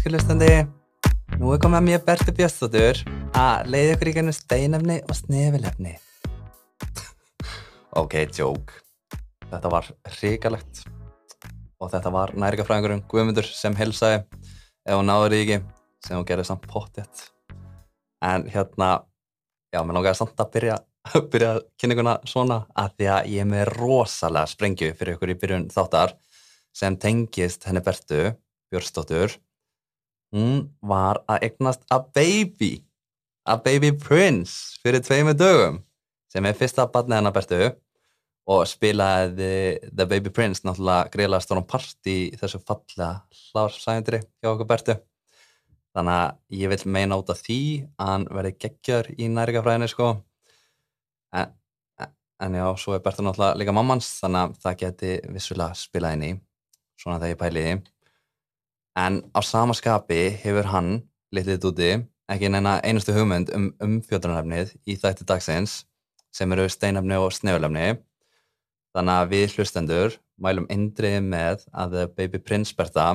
[0.00, 0.46] Elsku hlustandi,
[1.36, 3.00] nú er komið að mér Berti Björnstóttur
[3.36, 5.90] að leiða ykkur í gennum steinefni og snefilefni.
[8.00, 8.78] ok, joke.
[9.50, 10.80] Þetta var hrikalegt
[11.76, 15.58] og þetta var nærgafræðingurinn Guðmundur sem helsaði ef hún náður í ekki
[16.06, 17.26] sem hún gerði samt pottjett.
[18.24, 19.04] En hérna,
[19.68, 20.78] já, mér langaði samt að byrja,
[21.36, 25.68] byrja kynninguna svona að því að ég er með rosalega sprengju fyrir ykkur í byrjun
[25.76, 26.16] þáttar
[26.72, 28.30] sem tengist henni Bertu
[28.72, 29.36] Björnstóttur
[30.34, 32.78] hún var að eignast a baby
[33.48, 35.80] a baby prince fyrir tveimu dögum
[36.30, 37.60] sem er fyrsta barnið hennar Bertu
[38.50, 44.68] og spilaði The Baby Prince náttúrulega greiðlega stórum part í þessu fallega hlársæðindri hjá okkur
[44.70, 44.96] Bertu
[45.94, 47.60] þannig að ég vil meina út af því
[47.98, 50.10] að hann verði geggjör í næringafræðinni sko.
[51.34, 51.54] En,
[52.42, 56.26] en já, svo er Bertu náttúrulega líka mammans þannig að það geti vissulega spilað inn
[56.28, 56.32] í
[57.00, 57.74] svona þegar ég pæli því
[59.00, 60.90] en á sama skapi hefur hann
[61.34, 61.90] litið úti
[62.30, 65.80] ekki neina einustu hugmynd um umfjöldunarefnið í þætti dagsins
[66.34, 67.88] sem eru steinefni og snefulefni
[68.94, 73.08] þannig að við hlustendur mælum indriði með að Baby Prince Bertha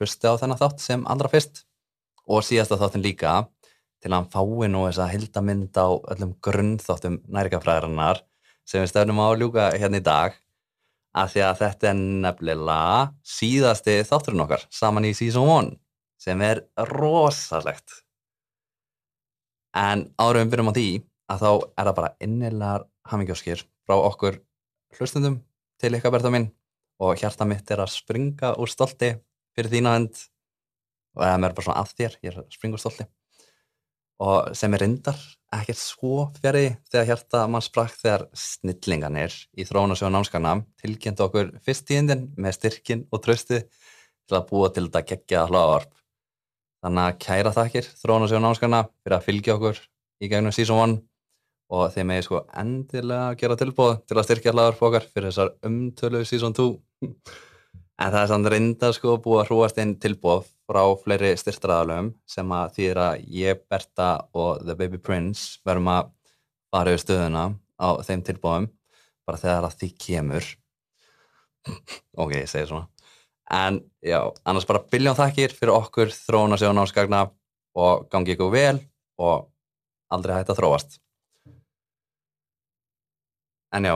[0.00, 1.64] hlusti á þennan þátt sem allra fyrst.
[2.30, 3.34] Og síðasta þáttin líka
[4.00, 8.22] til að hann fái nú þess að hildamind á öllum grunnþáttum nærikafræðarinnar
[8.64, 10.38] sem við stefnum á að ljúka hérna í dag
[11.16, 15.72] að því að þetta er nefnilega síðasti þátturinn okkar saman í Season 1
[16.20, 18.02] sem er rosalegt.
[19.76, 20.88] En árum við byrjum á því
[21.30, 24.40] að þá er það bara innilegar hamingjóskir frá okkur
[24.98, 25.40] hlustundum
[25.80, 26.50] til ykkar berða minn
[27.00, 29.14] og hjarta mitt er að springa úr stolti
[29.56, 30.26] fyrir þína hönd.
[31.16, 33.06] Og það er bara svona að þér, ég er að springa úr stolti
[34.20, 35.20] og sem er reyndar
[35.54, 41.22] ekkert svo fjari þegar hjarta mann sprakk þegar snillinganir í þróun og sjónu námskana tilkynnt
[41.24, 45.90] okkur fyrst tíðindin með styrkin og trösti til að búa til þetta geggja hláðarp.
[46.84, 49.80] Þannig að kæra þakkir þróun og sjónu námskana fyrir að fylgja okkur
[50.20, 50.98] í gegnum season 1
[51.70, 55.54] og þeim er sko endilega að gera tilbúð til að styrkja hláðarp okkar fyrir þessar
[55.66, 56.70] umtölu season 2.
[58.00, 62.52] En það er samt reynda sko búið að hrúast inn tilbúð frá fleiri styrtraðalöfum sem
[62.56, 66.08] að þýðir að ég, Berta og The Baby Prince verum að
[66.72, 67.42] fara yfir stöðuna
[67.76, 68.70] á þeim tilbúðum
[69.28, 70.48] bara þegar að því kemur.
[72.16, 72.88] Ok, ég segi svona.
[73.52, 77.20] En já, annars bara biljón þakkir fyrir okkur þróun að sjá náskagna
[77.76, 78.78] og gangi ykkur vel
[79.20, 79.50] og
[80.08, 80.96] aldrei hægt að þróast.
[83.76, 83.94] En já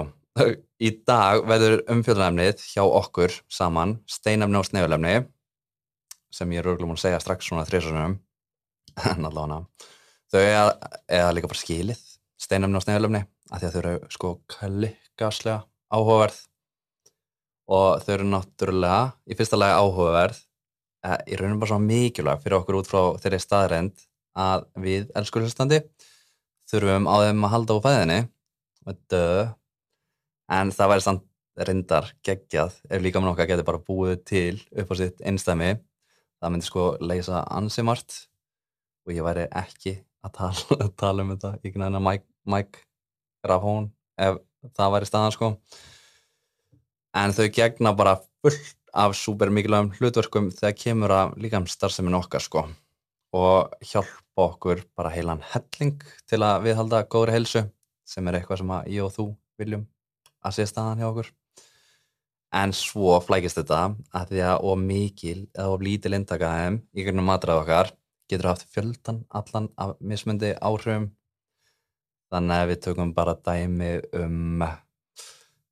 [0.84, 5.14] í dag verður umfjöldunæfnið hjá okkur saman steinafni og snefulefni
[6.34, 8.18] sem ég er múin að segja strax svona þrjusunum
[9.10, 9.62] en allavega.
[10.32, 10.72] Þau er,
[11.08, 12.00] er líka bara skilið
[12.40, 15.60] steinumni og snegulumni af því að þau eru sko klikaslega
[15.94, 16.40] áhugaverð.
[17.74, 20.40] Og þau eru náttúrulega í fyrsta lagi áhugaverð
[21.06, 25.80] eh, í rauninu bara svo mikilvæg fyrir okkur út frá þeirri staðrænd að við elskurhustandi
[26.68, 28.20] þurfum á þeim að halda á fæðinni
[30.52, 31.24] en það væri samt
[31.54, 35.74] reyndar geggjað ef líka með nokkað getur bara búið til upp á sitt einstæmi
[36.42, 38.16] það myndi sko leysa ansimart
[39.06, 42.84] og ég væri ekki að tala, tala um þetta í knæðina Mike
[43.44, 43.90] Grafhón
[44.20, 44.40] ef
[44.76, 45.50] það væri staðan sko.
[47.14, 52.18] En þau gegna bara fullt af super mikilvægum hlutverkum þegar kemur að líka um starfseminn
[52.18, 52.66] okkar sko.
[53.34, 55.98] Og hjálpa okkur bara heilan helling
[56.30, 57.64] til að viðhalda góðri helsu
[58.06, 59.26] sem er eitthvað sem ég og þú
[59.58, 59.88] viljum
[60.44, 61.32] að sé staðan hjá okkur.
[62.54, 63.80] En svo flækist þetta
[64.14, 67.90] að því að of mikil eða of lítil intakaðum í grunum matrað okkar
[68.30, 71.10] getur haft fjöldan allan af mismundi áhrifum.
[72.30, 73.90] Þannig að við tökum bara dæmi
[74.20, 74.64] um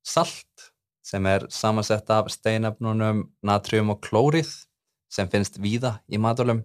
[0.03, 0.69] salt
[1.03, 4.51] sem er samansett af steinefnunum natrium og klórið
[5.11, 6.63] sem finnst víða í maturlum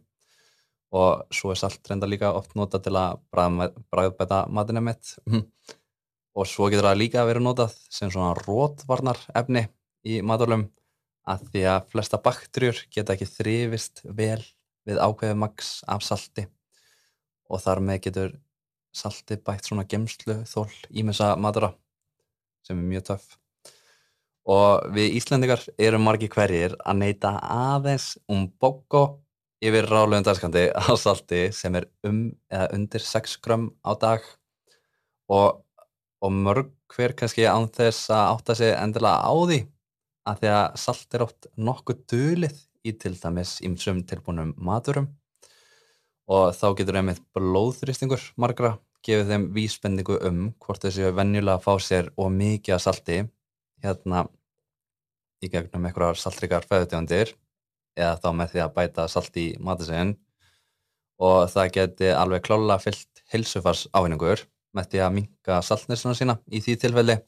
[0.95, 5.15] og svo er salt reynda líka oft nota til að bræðbæta matinu mitt
[6.39, 9.65] og svo getur það líka verið notað sem svona rótvarnar efni
[10.07, 10.69] í maturlum
[11.29, 14.41] að því að flesta bakterjur geta ekki þrifist vel
[14.89, 16.47] við ákveðu maks af salti.
[17.51, 18.39] Og þar með getur
[18.95, 21.75] salti bætt svona gemslu þól ímessa matura
[22.65, 23.37] sem er mjög töff.
[24.49, 29.21] Og við Íslandikar erum margi hverjir að neyta aðeins um bóko
[29.61, 34.25] yfir rálegum dagskandi á salti sem er um eða undir 6 gram á dag.
[35.29, 35.61] Og,
[36.25, 39.61] og mörg hver kannski án þess að átta sig endilega á því
[40.29, 45.09] að því að salt er oft nokkuð dölið í til dæmis ímsum tilbúinum maturum.
[46.29, 48.77] Og þá getur einmitt blóðþrýstingur margra
[49.07, 53.19] gefið þeim vísbendingu um hvort þessi venjulega fá sér og mikið að salti
[53.85, 54.25] hérna
[55.43, 57.33] í gegnum einhverjar saltrikar feðutjóndir
[57.99, 60.17] eða þá með því að bæta salt í matasinn
[61.23, 64.43] og það geti alveg klála fyllt hilsufars ávinningur
[64.79, 67.19] með því að minka saltnirsluna sína í því tilfelli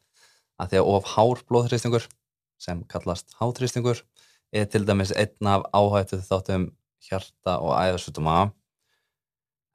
[0.61, 2.06] að því að of hár blóðhrýstingur
[2.61, 4.02] sem kallast hátrýstingur
[4.52, 6.70] er til dæmis einn af áhættu þáttum
[7.06, 8.38] hjarta og æðarsutuma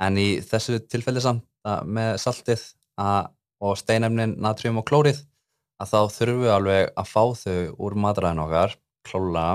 [0.03, 2.65] en í þessu tilfelli samt með saltið
[3.01, 3.31] að,
[3.63, 5.23] og steinefnin natrium og klórið
[5.81, 7.57] að þá þurfum við alveg að fá þau
[7.87, 8.75] úr matræðin okkar,
[9.07, 9.47] klóla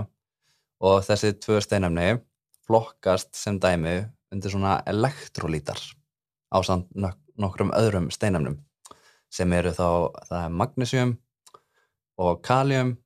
[0.85, 2.09] og þessi tvö steinefni
[2.67, 4.01] flokkast sem dæmi
[4.33, 5.81] undir svona elektrolítar
[6.51, 6.91] á samt
[7.41, 8.59] nokkrum öðrum steinefnum
[9.31, 11.15] sem eru þá, það magnesium
[12.21, 12.97] og kalium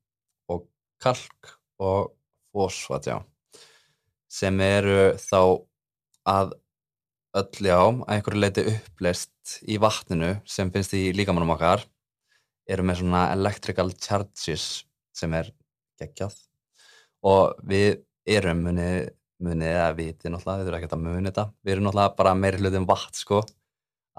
[0.51, 0.67] og
[1.03, 2.15] kalk og
[2.55, 3.19] fósfat, já
[4.35, 5.41] sem eru þá
[6.27, 6.55] að
[7.35, 11.85] öll já, að einhverju leiti uppleist í vatninu sem finnst í líkamannum okkar
[12.71, 14.85] eru með svona electrical charges
[15.15, 15.51] sem er
[16.01, 16.37] geggjað.
[17.27, 19.11] Og við erum munið,
[19.45, 22.63] munið að viti náttúrulega, við erum ekkert að munið þetta við erum náttúrulega bara meiri
[22.63, 23.43] hlutum vatn sko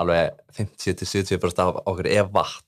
[0.02, 2.64] alveg 50-70% af okkur er vatn.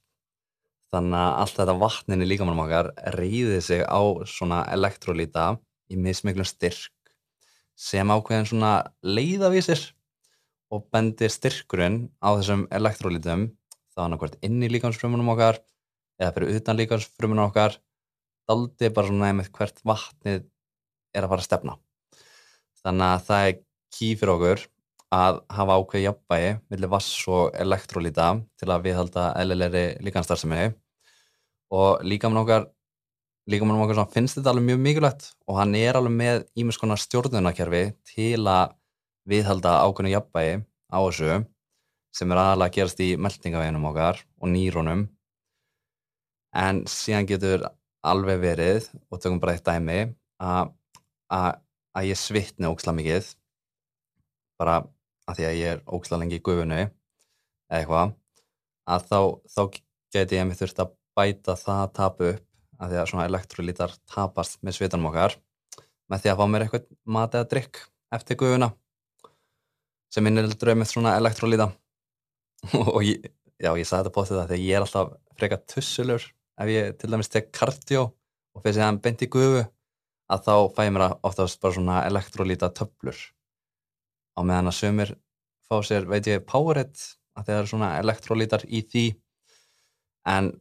[0.88, 5.58] Þannig að allt þetta vatninni líkamannum okkar reyði sig á svona elektrolíta
[5.92, 6.94] í mismiklum styrk
[7.78, 8.72] sem ákveðin svona
[9.04, 9.82] leiðavísir
[10.72, 13.50] og bendir styrkurinn á þessum elektrolítum
[13.92, 15.60] þá hann hvert inn í líkansfrumunum okkar
[16.22, 17.78] eða fyrir utan líkansfrumunum okkar
[18.48, 20.48] daldi bara svona nefnir hvert vatnið
[21.14, 21.78] er að fara að stefna.
[22.84, 23.56] Þannig að það er
[23.98, 24.66] ký fyrir okkur
[25.14, 30.66] að hafa ákveð jafnbægi millir vass og elektrolíta til að viðhalda eðlilegri líkanstarfsemi
[31.78, 32.68] og líkamann okkar
[33.48, 37.84] líkamann okkar finnst þetta alveg mjög mikilvægt og hann er alveg með ímins konar stjórnunarkerfi
[38.12, 38.76] til að
[39.28, 40.60] viðhalda ákveðinu jafnbægi
[40.92, 41.40] á þessu
[42.18, 45.06] sem er aðalega að gerast í meldingaveginum okkar og nýrónum.
[46.58, 47.66] En síðan getur
[48.08, 50.00] alveg verið og tökum bara eitt dæmi
[50.42, 53.30] að ég svitni óksla mikið.
[54.58, 54.80] Bara
[55.28, 58.16] að því að ég er óksla lengi í gufunni eða eitthvað
[58.88, 59.20] að þá,
[59.54, 59.62] þá
[60.16, 62.44] geti ég mig þurft að bæta það að tapa upp
[62.78, 65.38] að því að svona elektrolítar tapast með svitanum okkar
[66.08, 67.82] með því að fá mér eitthvað mat eða drikk
[68.16, 68.72] eftir gufuna
[70.14, 71.72] sem innir dröð með svona elektrolíta
[72.96, 73.26] og ég,
[73.60, 76.24] já, ég sagði þetta på þetta þegar ég er alltaf freka tussulur.
[76.58, 78.08] Ef ég til dæmis tek kardió
[78.58, 79.66] og fyrir að hann beint í gufu
[80.28, 83.20] að þá fæ ég mér oftast bara svona elektrolíta töflur
[84.38, 85.14] á meðan að sömur
[85.68, 89.06] fá sér, veit ég, Powerade að það eru svona elektrolítar í því.
[90.28, 90.52] En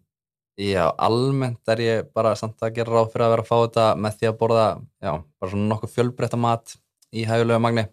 [0.61, 3.87] já, almennt er ég bara samt að gera ráð fyrir að vera að fá þetta
[4.00, 4.69] með því að borða,
[5.02, 6.76] já, bara svona nokkuð fjölbreytta mat
[7.12, 7.87] í hægulega magni.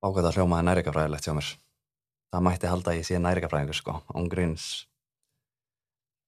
[0.00, 1.50] Ákveða hljómaði næringafræðilegt hjá mér.
[2.30, 4.68] Það mætti halda ég sé næringafræðingur sko, ángríns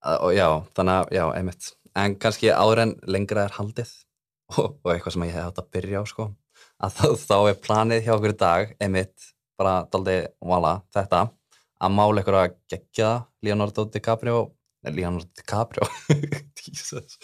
[0.02, 1.68] og já, þannig að, já, einmitt.
[1.94, 3.92] En kannski áður en lengra er haldið
[4.56, 6.28] og, og eitthvað sem ég hef átt að byrja á sko,
[6.82, 9.28] að þá, þá er planið hjá okkur í dag, einmitt
[9.60, 11.26] bara daldi, vala, þetta
[11.82, 13.10] að mála ykkur að gegja
[13.42, 14.42] Leonardo DiCaprio
[14.84, 15.86] nei, Leonardo DiCaprio
[16.62, 17.18] Jesus.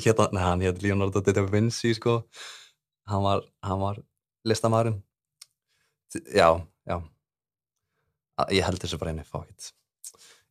[0.00, 2.20] Hérna, nei, hann hétt Leonardo Da Vinci sko.
[3.10, 4.00] Hann var, hann var
[4.46, 5.00] listamæðurinn
[6.34, 6.96] já, já.
[8.50, 9.72] Ég held þessu bara einu fákitt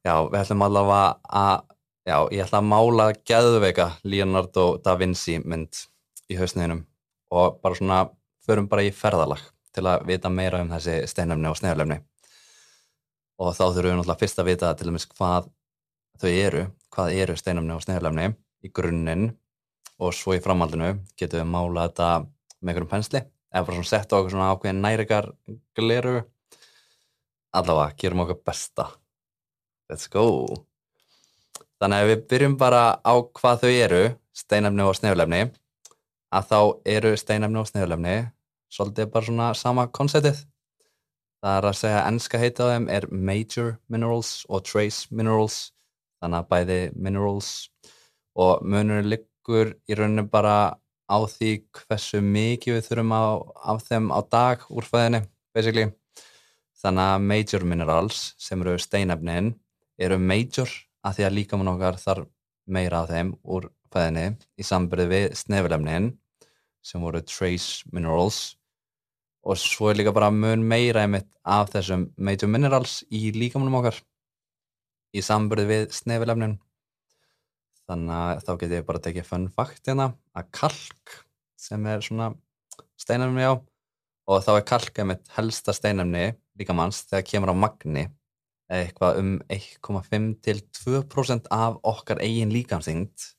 [0.05, 1.65] já, við ætlum allavega að
[2.09, 5.83] já, ég ætla að mála gæðveika Leonardo da Vinci mynd
[6.29, 6.83] í hausniðinum
[7.33, 7.99] og bara svona
[8.49, 12.01] förum bara í ferðalag til að vita meira um þessi steinöfni og sneflefni
[13.39, 15.49] og þá þurfum við náttúrulega fyrst að vita til dæmis hvað
[16.19, 18.31] þau eru hvað eru steinöfni og sneflefni
[18.65, 19.29] í grunninn
[19.99, 22.09] og svo í framhaldinu getum við mála þetta
[22.59, 23.21] með einhverjum pensli.
[23.49, 25.29] Eða bara svona setja okkur svona ákveðin nærigar
[25.77, 26.17] gleru.
[27.55, 28.85] Allavega, gerum okkar besta.
[29.89, 30.25] Let's go.
[31.79, 34.03] Þannig að við byrjum bara á hvað þau eru
[34.35, 35.41] steinefni og sneflefni
[36.29, 36.59] að þá
[36.97, 38.17] eru steinefni og sneflefni
[38.69, 40.45] svolítið bara svona sama konseptið
[41.39, 45.69] það er að segja ennska heita á þeim er major minerals og trace minerals
[46.19, 47.51] þannig að bæði minerals.
[48.39, 50.75] Og munur liggur í rauninu bara
[51.09, 53.23] á því hversu mikið við þurfum á,
[53.73, 55.23] af þeim á dag úr fæðinni
[55.55, 55.89] basically.
[56.79, 59.53] Þannig að major minerals sem eru steinefnin
[59.99, 60.69] eru major
[61.03, 62.29] að því að líkamann okkar þarf
[62.69, 64.27] meira af þeim úr fæðinni
[64.59, 66.13] í sambyrði við snefilefnin
[66.85, 68.58] sem voru trace minerals
[69.45, 73.99] og svo er líka bara mun meira einmitt af þessum major minerals í líkamannum okkar
[75.15, 76.57] í sambyrði við snefilefnin.
[77.89, 81.15] Þannig að þá get ég bara tekið fun fact hérna að kalk
[81.59, 82.33] sem er svona
[82.99, 83.53] steinefni á
[84.29, 86.29] og þá er kalk einmitt helsta steinefni
[86.59, 88.05] líkamanns þegar kemur á magni
[88.69, 93.31] eitthvað um 1,5 til 2% af okkar eigin líkamsyngt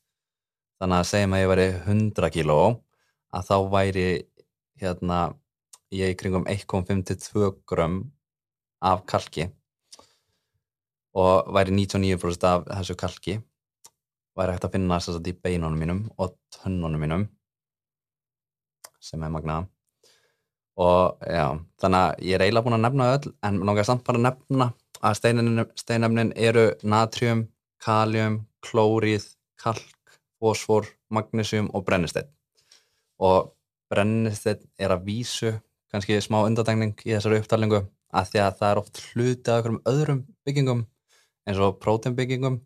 [0.81, 2.59] þannig að segjum að ég væri 100 kíló
[3.31, 4.09] að þá væri
[4.81, 5.21] hérna
[5.91, 8.05] ég kringum 1,5-2 grömm
[8.81, 9.49] af kalki
[11.15, 13.41] og væri 99% af þessu kalki
[14.39, 17.27] væri hægt að finna þess að í beinunum mínum og tönnunum mínum
[19.01, 19.65] sem er magna
[20.81, 24.21] og já, þannig að ég er eiginlega búin að nefna öll en náttúrulega samt bara
[24.21, 24.69] að nefna
[25.01, 25.17] að
[25.81, 27.47] steinefnin eru natrium,
[27.81, 29.27] kalium, klórið,
[29.61, 32.31] kalk, fósfor, magnesium og brennisteinn
[33.21, 33.51] og
[33.91, 35.53] brennisteinn er að vísu
[35.91, 39.83] kannski smá undatækning í þessari upptalningu að því að það er oft hluti af einhverjum
[39.93, 40.85] öðrum byggingum
[41.49, 42.61] eins og próteinbyggingum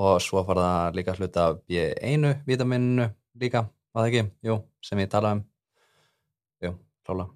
[0.00, 3.10] og svo fara það líka hluti af B1 vitaminu
[3.40, 4.24] líka, var það ekki?
[4.46, 5.44] Jú, sem ég talaði um.
[6.64, 6.72] Jú,
[7.06, 7.28] klála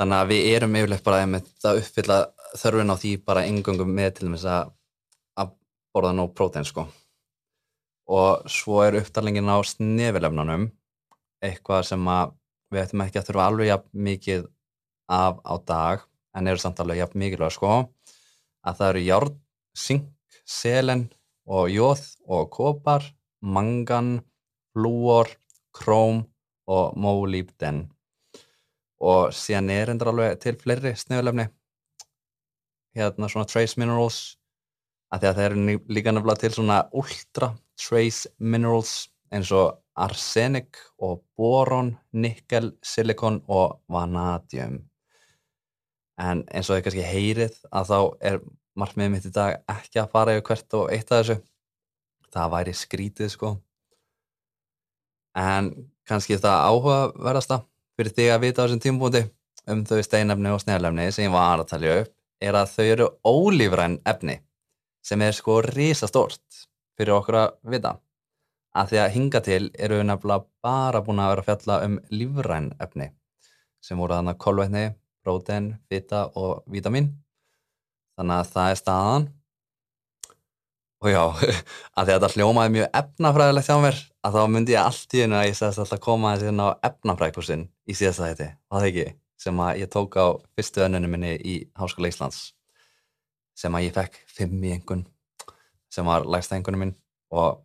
[0.00, 2.18] Þannig að við erum yfirlegt bara það uppfylla
[2.58, 4.70] þörfin á því bara engungum með til þess að,
[5.38, 5.52] að
[5.94, 6.86] borða nóg prótein sko.
[8.10, 10.70] Og svo er upptalningin á snefilefnunum
[11.44, 12.32] eitthvað sem að
[12.72, 14.48] við ættum ekki að þurfa alveg jafn mikið
[15.12, 16.04] af á dag
[16.36, 17.72] en eru samt alveg jafn mikilvæg sko
[18.62, 19.32] að það eru járn,
[19.76, 20.10] sink,
[20.46, 21.08] selen
[21.46, 23.04] og jóð og kopar,
[23.42, 24.20] mangan,
[24.72, 25.28] flúor,
[25.74, 26.22] króm
[26.70, 27.88] og mólíbden
[29.02, 31.48] og síðan er endur alveg til fleiri snöðulefni
[32.96, 34.38] hérna svona trace minerals
[35.12, 38.94] að því að það eru líka nefnilega til svona ultra trace minerals
[39.32, 44.80] eins og arsenik og boron, nikkel, silikon og vanadium
[46.20, 47.98] en eins og þið kannski heyrið að þá
[48.30, 48.38] er
[48.78, 51.36] margmiðið mitt í dag ekki að fara yfir hvert og eitt af þessu.
[52.32, 53.50] Það væri skrítið sko.
[55.36, 55.70] En
[56.08, 57.60] kannski það áhugaverðasta
[57.96, 59.22] fyrir þig að vita á þessum tímpúti
[59.72, 63.08] um þau steinefni og sneflefni sem ég var að talja upp er að þau eru
[63.22, 64.40] ólífræn efni
[65.06, 66.64] sem er sko risastórt
[66.98, 67.94] fyrir okkur að vita
[68.72, 71.98] að því að hinga til eru við nefnilega bara búin að vera að fjalla um
[72.12, 73.10] lífræn efni
[73.82, 74.84] sem voru þannig kolvetni
[75.22, 77.12] prótein, fita og vítamin.
[78.18, 79.28] Þannig að það er staðan.
[81.02, 81.22] Og já,
[81.96, 85.22] að því að þetta hljómaði mjög efnafræðilegt hjá mér að þá myndi ég allt í
[85.24, 88.88] hennu að ég segðast alltaf að koma þessi hérna á efnafræðkursin í síðasta var það
[88.90, 89.06] ekki?
[89.42, 92.52] Sem að ég tók á fyrstu önnunum minni í Háskóla Íslands
[93.58, 95.02] sem að ég fekk fimm í engun
[95.92, 96.94] sem var lægsta engunum minn.
[97.34, 97.58] Og,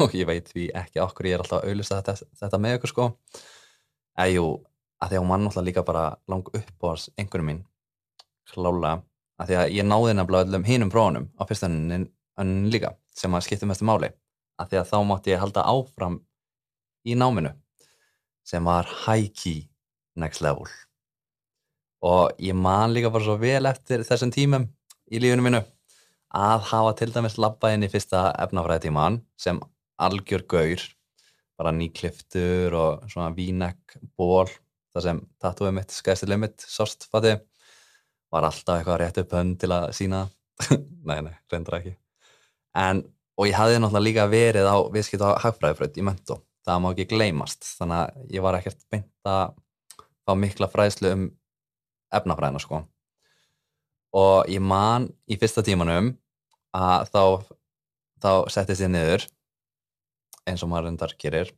[0.00, 2.92] og ég veit því ekki okkur ég er alltaf að auðvisa þetta, þetta með ykkur
[2.92, 3.08] sko.
[4.16, 4.46] Eða jú,
[5.00, 6.90] að því að hún var náttúrulega líka bara lang upp á
[7.20, 7.64] einhvern mín
[8.46, 8.92] klála
[9.36, 12.06] að því að ég náði nefnilega öllum hínum prófunum á fyrstaninn
[12.72, 14.10] líka sem að skipta mestu máli.
[14.56, 16.20] Að því að þá mátti ég halda áfram
[17.04, 17.52] í náminu
[18.46, 19.66] sem var high key
[20.16, 20.68] next level.
[22.06, 24.68] Og ég man líka bara svo vel eftir þessum tímum
[25.12, 25.62] í lífunum minu
[26.36, 29.60] að hafa til dæmis labba inn í fyrsta efnafræðitíman sem
[30.02, 30.84] algjör gaur
[31.56, 34.48] bara nýkliftur og svona vínekk ból
[34.96, 37.34] það sem tattúið mitt, skæstileg mitt, sást fatti,
[38.32, 40.26] var alltaf eitthvað rétt upp hönd til að sína
[41.08, 41.94] nei, nei, reyndra ekki.
[42.76, 43.02] En,
[43.36, 47.08] og ég hafði náttúrulega líka verið á viðskipt á hagfræðifröð í möntu það má ekki
[47.12, 49.54] gleymast, þannig að ég var ekkert beint að
[50.26, 51.26] fá mikla fræðslu um
[52.16, 52.82] efnafræðina sko.
[54.16, 56.14] Og ég man í fyrsta tímanum
[56.76, 57.22] að þá
[58.22, 59.26] þá settist ég niður
[60.46, 61.52] eins og maður reyndar gerir.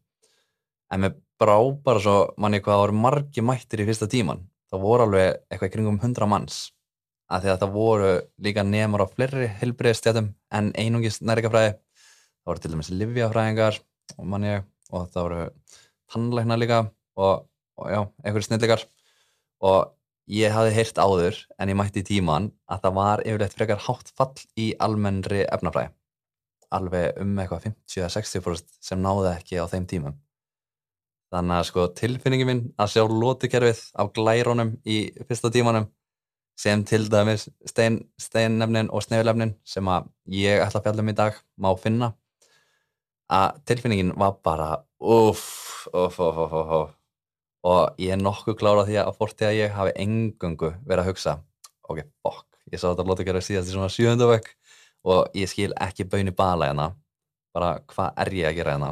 [0.93, 4.85] En mér brá bara svo manni hvað það voru margi mættir í fyrsta tíman það
[4.85, 6.69] voru alveg eitthvað kringum hundra manns.
[7.29, 8.13] Að því að það voru
[8.45, 13.81] líka nefnur á fleiri helbriðstjætum en einungis nærikafræði það voru til dæmis livjafræðingar
[14.17, 15.43] og manni og það voru
[16.09, 16.81] tannleikna líka
[17.21, 17.45] og,
[17.77, 18.87] og já, einhverju snillikar
[19.61, 19.93] og
[20.33, 24.13] ég hafði heyrt áður en ég mætti í tíman að það var yfirleitt frekar hátt
[24.17, 25.93] fall í almennri efnafræði
[26.75, 30.17] alveg um eitthvað 50-60% sem náði ekki á þeim tímum.
[31.33, 34.99] Þannig að sko tilfinningin minn að sjá lótukerfið á glærónum í
[35.29, 35.89] fyrsta tímanum
[36.59, 41.17] sem til dæmis stein, steinnefnin og snefilefnin sem að ég ætla að fjalla um í
[41.19, 42.13] dag má finna.
[43.29, 46.95] Að tilfinningin var bara uff, uff, uff, uff, uff
[47.69, 51.09] og ég er nokkuð klára því að fórt því að ég hafi engungu verið að
[51.11, 51.35] hugsa
[51.89, 54.53] ok, fokk, ég sá þetta lótukerfið síðast í svona sjöndavökk
[55.07, 56.89] og ég skil ekki bönni bala hérna.
[57.55, 58.91] Bara hvað er ég að gera hérna?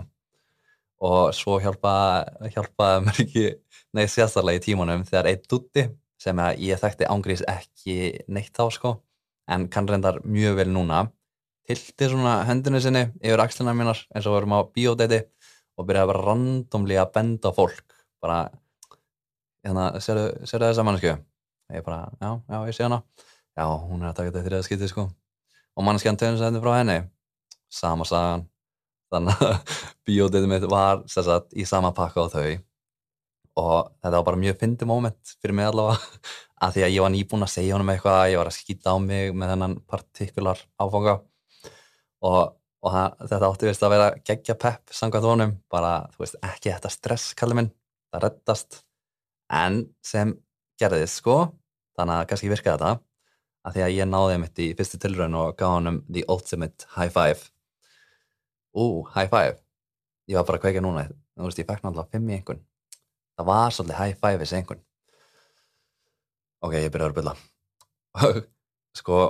[1.07, 3.47] Og svo hjálpaði hjálpa mér ekki
[3.97, 5.87] neitt sérstaklega í tímanum þegar einn dutti
[6.21, 7.99] sem ég þekkti ángrís ekki
[8.33, 8.95] neitt þá sko.
[9.53, 11.05] En kann reyndar mjög vel núna.
[11.67, 15.21] Tilti svona hendinu sinni yfir axlina mínar eins og vorum á biodeti
[15.77, 17.85] og byrjaði bara randomli að benda fólk.
[18.23, 18.47] Bara
[19.67, 21.13] hérna, séru þessa mannsku
[21.75, 23.03] ég bara, já, já, ég sé hana.
[23.57, 25.09] Já, hún er að taka þetta þrjaða skipti sko
[25.77, 26.97] og mannskjan töðum sem þetta frá henni.
[27.73, 28.47] Sama sagan.
[29.13, 29.77] Þannig að
[30.09, 32.49] bíóditið mitt var sagt, í sama pakka á þau.
[33.57, 36.01] Og þetta var bara mjög fyndi moment fyrir mig allavega.
[36.65, 38.97] Að því að ég var nýbúin að segja honum eitthvað ég var að skýta á
[38.97, 41.19] mig með þennan partikular áfanga.
[42.25, 42.39] Og,
[42.81, 45.53] og það, þetta átti vist að vera geggja pepp samkvæmt honum.
[45.73, 47.71] Bara, þú veist, ekki þetta stress kallið minn,
[48.09, 48.81] það reddast.
[49.53, 50.33] En sem
[50.81, 51.37] gerðist sko
[51.97, 52.95] þannig að kannski virka þetta
[53.67, 57.11] að því að ég náði mitt í fyrstu tilröðin og gaf honum the ultimate high
[57.13, 57.51] five.
[58.77, 59.59] Ú, high five.
[60.31, 61.09] Ég var bara að kveika núna.
[61.37, 62.65] Þú veist, ég fekk náttúrulega fimm í einhvern
[63.37, 64.83] það var svolítið high five þessi einhvern
[66.65, 67.35] ok, ég byrjaði að byrja
[69.01, 69.23] sko,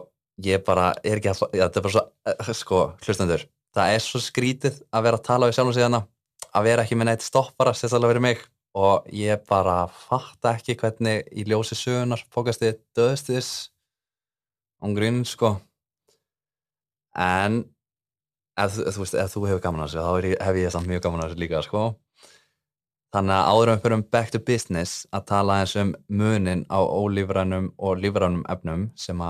[0.47, 4.23] ég bara er ekki já, þetta er bara svo, eh, sko, hlustandur það er svo
[4.23, 7.75] skrítið að vera að tala við sjálf og síðan að vera ekki með neitt stoppara
[7.77, 8.45] sérstaklega verið mig.
[8.77, 13.71] Og ég bara fatta ekki hvernig í ljósi sögunar fókastið döðstis
[14.85, 15.57] ángrinn, sko.
[17.17, 17.63] En
[18.59, 21.07] ef, ef, ef, ef þú hefur gaman að þessu þá ég, hef ég samt mjög
[21.07, 21.85] gaman að þessu líka, sko.
[23.15, 26.81] Þannig að áður um fyrir um back to business að tala eins um munin á
[26.83, 29.23] ólífrænum og lífrænum efnum sem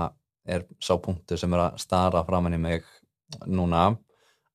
[0.47, 2.83] er sá punktu sem er að stara framann í mig
[3.45, 3.93] núna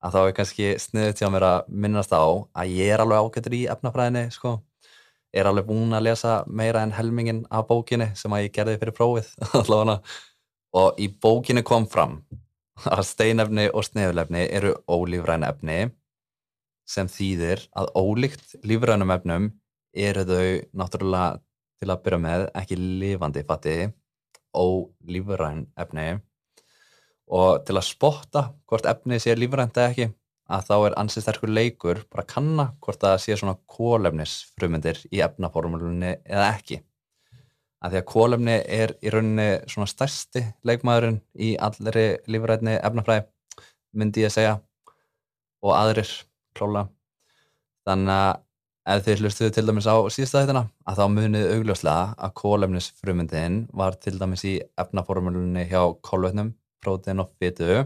[0.03, 3.23] að þá er kannski sniðið til að mér að minnast á að ég er alveg
[3.23, 4.59] ágættur í efnafræðinni sko.
[5.33, 8.97] er alveg búin að lesa meira en helmingin af bókinni sem að ég gerði fyrir
[8.99, 9.31] prófið
[10.73, 12.21] og í bókinni kom fram
[12.89, 15.79] að steinefni og sniðulefni eru ólífræn efni
[16.89, 19.51] sem þýðir að ólíkt lífrænum efnum
[19.93, 20.47] eru þau
[20.81, 21.43] náttúrulega
[21.83, 23.77] til að byrja með ekki lifandi fatti
[24.57, 26.09] ólífræn efni.
[27.33, 30.09] Og til að spotta hvort efni sé lífrænt eða ekki
[30.53, 35.23] að þá er ansið sterkur leikur bara að kanna hvort það sé svona kólefnisfrumundir í
[35.25, 36.83] efnaformulunni eða ekki
[37.83, 43.27] að því að kólefni er í rauninni svona stærsti leikmaðurinn í allri lífrætni efnafræði
[43.99, 44.55] myndi ég að segja
[45.63, 46.13] og aðrir
[46.57, 46.87] klála
[47.87, 48.41] þannig að
[48.93, 53.99] ef þið hlustuðu til dæmis á síðasta þættina að þá munið augljóslega að kólefnisfrumundin var
[54.03, 57.85] til dæmis í efnaformulunni hjá kólvetnum, prótein og fytu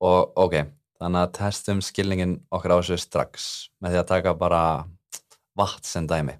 [0.00, 0.60] og ok
[1.00, 3.50] þannig að testum skilningin okkar á þessu strax
[3.82, 4.62] með því að taka bara
[5.58, 6.38] vatn sem dæmi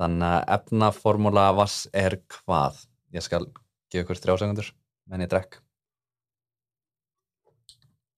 [0.00, 2.82] þannig að efnaformula vass er hvað?
[3.16, 3.46] Ég skal
[3.92, 4.72] gefa ykkur þrjá segundur
[5.10, 5.60] menn ég drekk.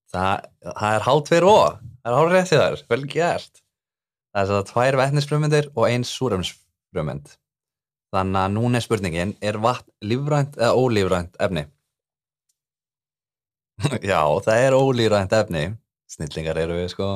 [0.08, 1.80] Það, það er hálf tveir og.
[2.00, 3.60] Það er hálf rétt í þar, vel gert.
[4.32, 7.34] Það er það tvær vetnisfrömyndir og einn súrömsfrömynd
[8.14, 11.66] þannig að núna er spurningin er vatn lífrænt eða ólífrænt efni?
[14.10, 15.64] Já, það er ólífrænt efni.
[16.08, 17.08] Snillingar eru við sko.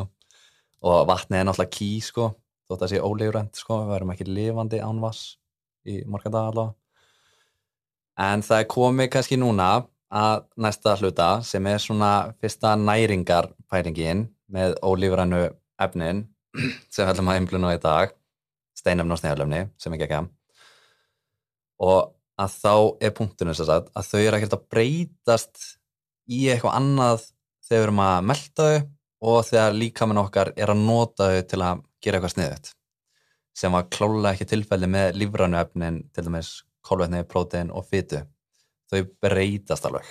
[0.84, 2.28] Og vatni er náttúrulega ký sko
[2.72, 5.36] þótt að sé ólífrænt sko, við verðum ekki lifandi án vass
[5.88, 6.76] í morgandag allavega.
[8.22, 9.68] En það er komið kannski núna
[10.12, 15.46] að næsta hluta sem er svona fyrsta næringarpælingin með ólífrannu
[15.80, 16.26] efnin
[16.92, 18.16] sem við ætlum að einbluna á í dag
[18.76, 20.24] steinefn og sneglefni sem ekki ekki
[21.82, 22.74] og að þá
[23.06, 25.64] er punktunum að, að þau eru ekkert að breytast
[26.30, 27.24] í eitthvað annað
[27.66, 31.62] þegar við erum að melda þau og þegar líkaminn okkar er að nota þau til
[31.62, 32.72] að gera eitthvað sniðut
[33.56, 36.52] sem var klálega ekki tilfelli með lífrannu efnin til dæmis
[36.86, 38.22] kólvetni, prótein og fytu
[38.90, 40.06] þau breytast alveg.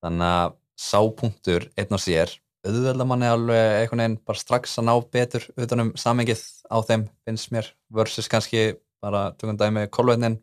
[0.00, 2.32] Þannig að sápunktur einn og sér
[2.66, 7.52] auðvelda manni alveg einhvern veginn bara strax að ná betur utanum samengið á þeim finnst
[7.54, 10.38] mér versus kannski bara tökum dæmi kólvetnin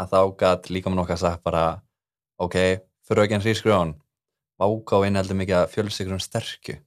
[0.00, 1.64] að þá gæt líka mann okkar sagt bara
[2.40, 2.56] ok,
[3.06, 3.96] fyrir ekki einn hrísgrjón
[4.60, 6.80] váká innheldur mikið að fjölsykrum sterkju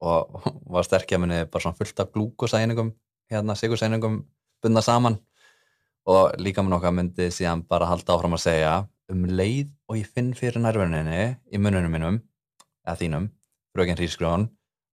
[0.00, 0.40] og
[0.74, 2.92] var sterkja minni bara svona fullt af glúkosæningum
[3.30, 4.24] hérna sigursæningum
[4.62, 5.18] bundna saman.
[6.04, 8.74] Og líka með nokkað myndi síðan bara halda áfram að segja
[9.12, 12.18] um leið og ég finn fyrir nærverðinni í mununum mínum,
[12.84, 13.30] eða þínum
[13.74, 14.46] fröken Rísgrón,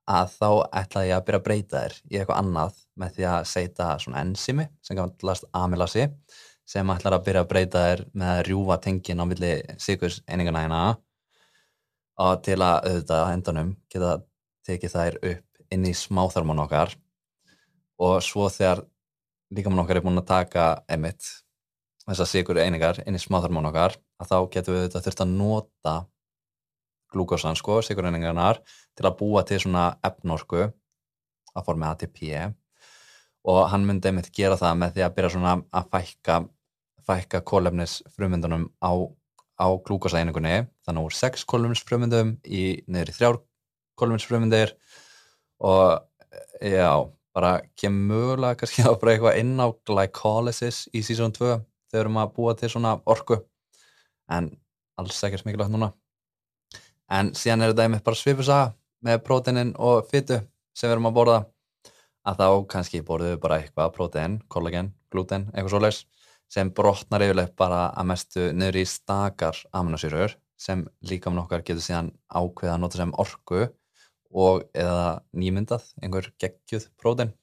[0.09, 0.47] að þá
[0.81, 4.23] ætla ég að byrja að breyta þér í eitthvað annað með því að setja svona
[4.25, 6.07] enzimi sem kallast amylasi
[6.67, 10.65] sem ætlar að byrja að breyta þér með að rjúfa tengin á milli síkurs einingana
[10.65, 10.81] hérna.
[12.21, 14.11] Og til að auðvitað endanum geta
[14.67, 16.95] tekið þær upp inn í smáþarmón okkar
[18.01, 18.83] og svo þegar
[19.53, 21.27] líka mann okkar er búin að taka emitt
[22.07, 25.95] þessar sigur einingar inn í smáþarmón okkar að þá getum við þetta þurft að nota
[27.11, 28.61] glúkosan sko, sigur einingarnar
[28.95, 30.69] til að búa til svona efnorku
[31.51, 32.21] að formi ATP
[33.51, 36.41] og hann myndi emitt gera það með því að byrja svona að fækka
[37.07, 38.91] fækka kólefnis frumundunum á,
[39.57, 43.17] á glúkosa einingunni þannig úr 6 kólefnis frumundum í niður í
[44.01, 44.73] 3 kólefnis frumundir
[45.61, 46.01] og
[46.61, 51.63] já bara kemur mögulega kannski að bara eitthvað inn á glycolysis í sísón 2 þegar
[51.91, 53.41] við erum að búa til svona orku.
[54.31, 54.51] En
[54.99, 55.91] alls ekkert mikilvægt núna.
[57.11, 58.71] En síðan er þetta einmitt bara svipusaga
[59.03, 60.39] með próteinin og fytu
[60.73, 61.39] sem við erum að borða
[62.27, 66.03] að þá kannski borðum við bara eitthvað prótein, kollagen, gluten, eitthvað svoleiðs
[66.51, 71.83] sem brotnar yfirleitt bara að mestu niður í stakar aminosýrur sem líka með okkar getur
[71.83, 73.63] síðan ákveða að nota sem orku
[74.31, 77.33] og eða nýmyndað, einhver geggjuð prótein.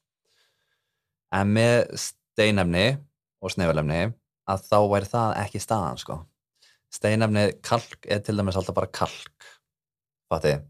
[1.35, 2.87] En með steinefni
[3.44, 4.01] og snefalefni
[4.48, 6.18] að þá væri það ekki staðan sko.
[6.92, 9.48] Steinefni kalk er til dæmis alltaf bara kalk,
[10.33, 10.62] fatið,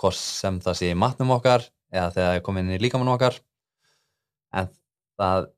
[0.00, 3.16] hvort sem það sé í matnum okkar eða þegar það er komið inn í líkamannum
[3.16, 3.36] okkar
[4.56, 4.70] en
[5.20, 5.50] það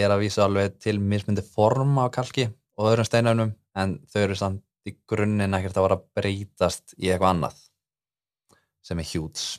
[0.00, 4.38] er að vísa alveg til mismundi forma á kalki og öðrum steinefnum en þau eru
[4.38, 7.58] samt í grunninn ekkert að vera breytast í eitthvað annað
[8.86, 9.58] sem er hjúts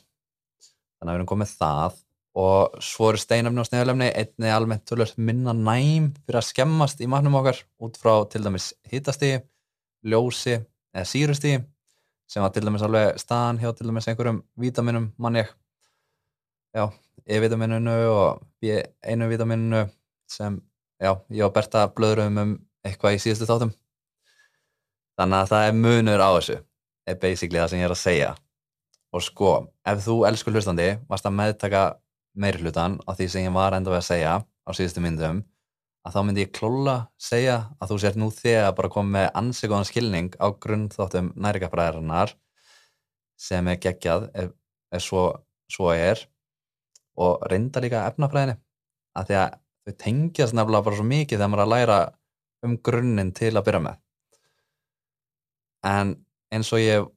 [1.02, 2.00] þannig að við erum komið það.
[2.32, 7.08] Og svo eru steinefni og sneflefni einni almennt tölvöld minna næm fyrir að skemmast í
[7.10, 9.42] matnum okkar út frá til dæmis hitastígi,
[10.08, 11.58] ljósi eða sírustígi
[12.32, 15.44] sem var til dæmis alveg staðan hjá til dæmis einhverjum vítaminum manni
[16.72, 16.86] já,
[17.28, 19.82] E-vitamininu og B1 vitamininu
[20.30, 20.56] sem,
[20.96, 23.74] já, ég og Berta blöðurum um eitthvað í síðustu þáttum.
[25.20, 26.56] Þannig að það er munur á þessu
[27.04, 28.32] er basically það sem ég er að segja
[29.12, 29.52] og sko,
[29.84, 31.82] ef þú elskur hlustandi varst að meðtaka
[32.34, 35.42] meiri hlutan á því sem ég var enda við að segja á síðustu myndum
[36.02, 39.88] að þá myndi ég klóla segja að þú sért nú þegar bara komið með ansíkóðan
[39.88, 42.34] skilning á grunnþáttum nærikapræðarinnar
[43.38, 44.50] sem er geggjað ef,
[44.94, 45.24] ef svo,
[45.70, 46.24] svo er
[47.20, 48.58] og reynda líka efnafræðinni.
[49.18, 51.98] Að því að þau tengjast nefnilega bara svo mikið þegar maður er að læra
[52.66, 53.98] um grunninn til að byrja með.
[55.92, 56.14] En
[56.54, 57.08] eins og ég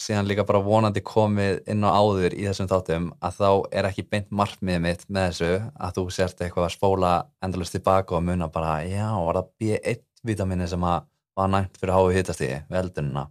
[0.00, 4.06] síðan líka bara vonandi komið inn á áður í þessum þáttum að þá er ekki
[4.08, 7.12] beint margmiðið mitt með þessu að þú sért eitthvað að spóla
[7.44, 11.04] endalust tilbaka og muna bara já, var það B1 vitamini sem að
[11.36, 13.28] var næmt fyrir háið hittastíði við eldununa,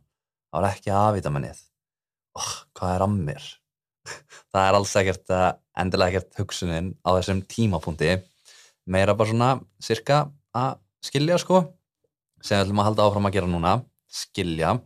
[0.50, 1.66] það var ekki A-vitaminnið
[2.38, 3.48] oh, hvað er að mér?
[4.52, 5.34] Það er alls ekkert
[5.80, 8.16] endilega ekkert hugsunin á þessum tímapunkti.
[8.90, 9.50] Meira bara svona
[9.84, 10.24] cirka
[10.58, 11.64] að skilja sko
[12.42, 13.74] sem við ætlum að halda áfram að gera núna.
[14.10, 14.78] Skilja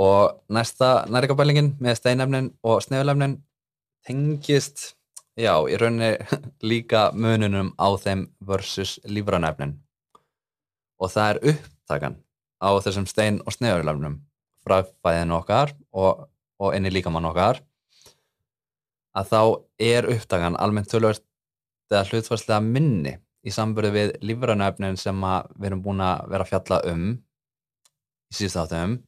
[0.00, 3.36] og næsta nærikabælingin með steinefnin og sneflefnin
[4.06, 4.94] tengist
[5.36, 6.14] já, í rauninni
[6.70, 9.76] líka mununum á þeim versus lífranefnin
[11.00, 12.18] og það er upptakan
[12.60, 14.20] á þessum stein og sneflefnum
[14.64, 16.28] frá fæðinu okkar og,
[16.60, 17.60] og inn í líkamann okkar
[19.16, 19.42] að þá
[19.92, 21.24] er upptakan almennt tölvöld
[21.90, 25.24] eða hlutvarslega minni í samböru við lífrænöfnin sem
[25.56, 27.06] við erum búin að vera að fjalla um
[28.30, 28.98] í síðust áttum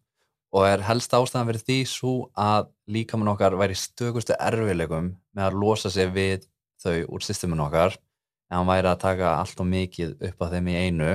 [0.53, 5.59] og er helst ástæðan verið því svo að líkamann okkar væri stökustu erfilegum með að
[5.63, 6.47] losa sig við
[6.83, 7.97] þau úr systemun okkar.
[8.51, 11.13] En hann væri að taka allt og mikið upp á þeim í einu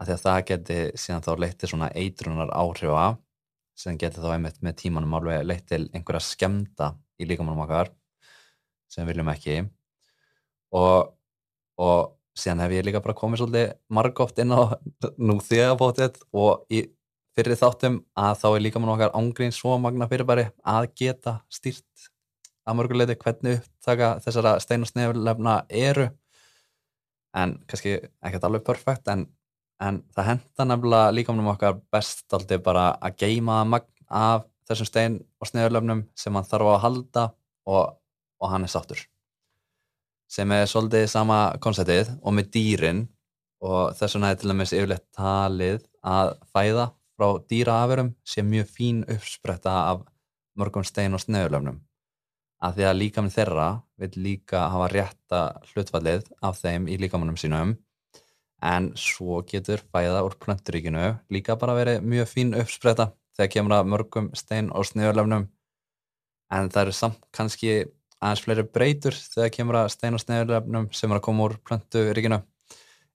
[0.00, 3.06] að því að það geti síðan þá leitt til svona eitrunar áhrifa
[3.78, 7.92] sem geti þá einmitt með tímanum alveg leitt til einhverja skemda í líkamannum okkar
[8.90, 9.60] sem viljum ekki.
[10.74, 11.12] Og,
[11.78, 12.00] og
[12.34, 14.74] síðan hef ég líka bara komið svolítið margótt inn á
[15.22, 16.88] nú þegar og í
[17.36, 22.08] fyrir þáttum að þá er líka mann okkar ángrín svo magna fyrirbæri að geta stýrt
[22.68, 26.08] að mörguleiti hvernig upptaka þessara stein og sneflefna eru.
[27.36, 29.26] En kannski ekkert alveg perfekt en,
[29.82, 34.90] en það henda nefnilega líka mann okkar best aldrei bara að geima magn af þessum
[34.90, 37.24] stein og sneflefnum sem hann þarf að halda
[37.70, 37.96] og,
[38.42, 39.02] og hann er sáttur.
[40.30, 43.04] Sem er svolítið sama konceptið og með dýrin
[43.66, 46.86] og þess vegna er til dæmis yfirleitt talið að fæða
[47.20, 50.06] frá dýraafurum sé mjög fín uppspretta af
[50.56, 51.82] mörgum stein og snöðulöfnum
[52.64, 53.68] að því að líkamann þeirra
[54.00, 57.76] vil líka hafa rétta hlutfallið af þeim í líkamannum sínum.
[58.60, 63.88] En svo getur fæða úr plönturíkinu líka bara verið mjög fín uppspretta þegar kemur að
[63.94, 65.48] mörgum stein og snöðulöfnum
[66.50, 67.74] en það eru samt kannski
[68.20, 72.42] aðeins fleiri breytur þegar kemur að stein og snefnlefnum sem er að koma úr plönturíkinu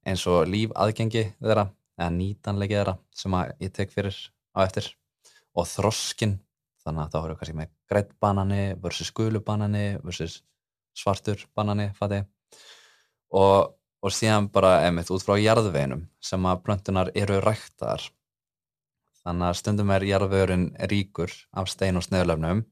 [0.06, 1.68] eins og lífaðgengi þeirra
[2.00, 4.18] eða nýtanlegi þeirra sem ég tek fyrir
[4.56, 4.92] á eftir.
[5.56, 6.40] Og þroskin
[6.86, 10.42] þannig að þá eru kannski með greitt banani versus gulu banani versus
[10.96, 11.90] svartur banani
[13.36, 13.74] og,
[14.06, 18.06] og síðan bara emitt út frá jarðveginum sem að plöntunar eru ræktar
[19.26, 22.64] þannig að stundum er jarðvegurinn ríkur af stein og snefnlefnum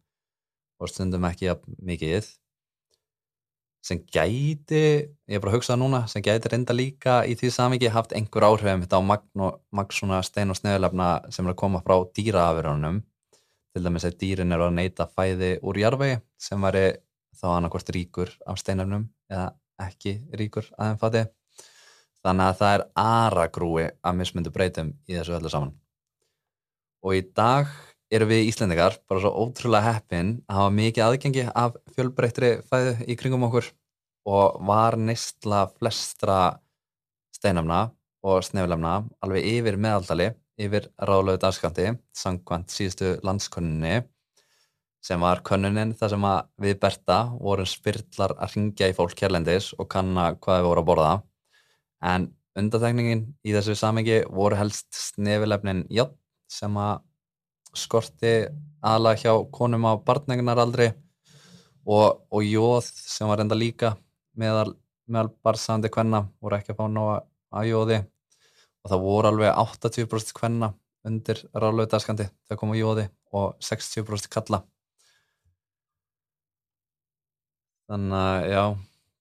[0.79, 2.29] og stundum ekki mikið
[3.83, 4.83] sem gæti,
[5.27, 8.45] ég er bara að hugsa núna sem gæti reynda líka í því samviki haft einhver
[8.47, 13.01] áhrif um þetta á magn svona stein og sneðulefna sem er að koma frá dýraafurðunum.
[13.73, 16.85] Til dæmis að dýrin eru að neyta fæði úr jarfegi sem væri
[17.35, 19.47] þá annarkort ríkur af steinefnum eða
[19.83, 21.23] ekki ríkur aðeins fati.
[22.23, 25.73] Þannig að það er aragrúi að mismundu breytum í þessu öllu saman.
[27.03, 27.67] Og í dag
[28.13, 33.17] eru við Íslendingar bara svo ótrúlega heppin að hafa mikið aðgengi af fjölbreyttri fæðu í
[33.19, 33.69] kringum okkur
[34.29, 36.37] og var neistla flestra
[37.35, 37.87] steinamna
[38.23, 40.29] og sneflemna alveg yfir meðaldali
[40.61, 44.03] yfir ráðlögu dagskanti sangkvæmt síðustu landskonunni
[45.03, 46.27] sem var könnunin þar sem
[46.63, 50.89] við Berta vorum spyrlar að ringja í fólk kærlendis og kanna hvað við vorum að
[50.91, 51.13] borða.
[51.99, 56.15] En undatekningin í þessu samengi voru helst snefilefnin jöfn
[56.47, 57.01] sem að
[57.77, 58.33] skorti
[58.83, 60.91] aðla hjá konum á barnegnaraldri
[61.85, 63.95] og, og jóð sem var enda líka
[64.39, 64.73] meðal,
[65.07, 67.03] meðal barsandi kvenna voru ekki að fá ná
[67.53, 67.99] að jóði.
[68.83, 70.73] Og það voru alveg 80% kvenna
[71.07, 74.63] undir ráðlögu dagskandi þegar koma jóði og 60% kalla
[77.89, 78.63] þannig að já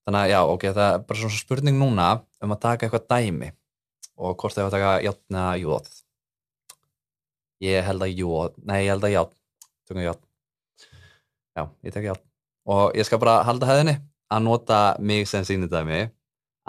[0.03, 2.07] þannig að já ok, það er bara svona spurning núna
[2.43, 3.51] um að taka eitthvað dæmi
[4.13, 5.91] og hvort það er að taka játn eða jóð
[7.63, 9.37] ég held að jóð nei, ég held að játn
[9.87, 10.25] tökum játn
[11.57, 12.25] já, ég tek játn
[12.73, 13.97] og ég skal bara halda hefðinni
[14.33, 16.05] að nota mig sem sínindæmi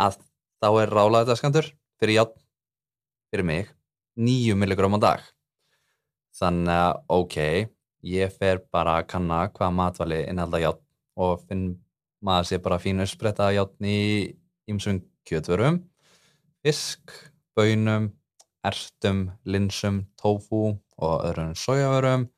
[0.01, 0.19] að
[0.63, 2.41] þá er ráðlögu dagskandur fyrir játn
[3.31, 3.71] fyrir mig
[4.15, 5.23] 9 milligram á dag.
[6.39, 7.37] Þannig að ok
[8.05, 10.85] ég fer bara að kanna hvað matvali innhalda játn
[11.25, 11.65] og finn
[12.25, 14.01] maður sé bara fínu spretta játn í
[14.71, 15.81] ymsum kjötvörum.
[16.65, 17.11] Fisk,
[17.57, 18.13] bönum
[18.65, 22.29] ertum, linsum, tofu og öðrum sojavörum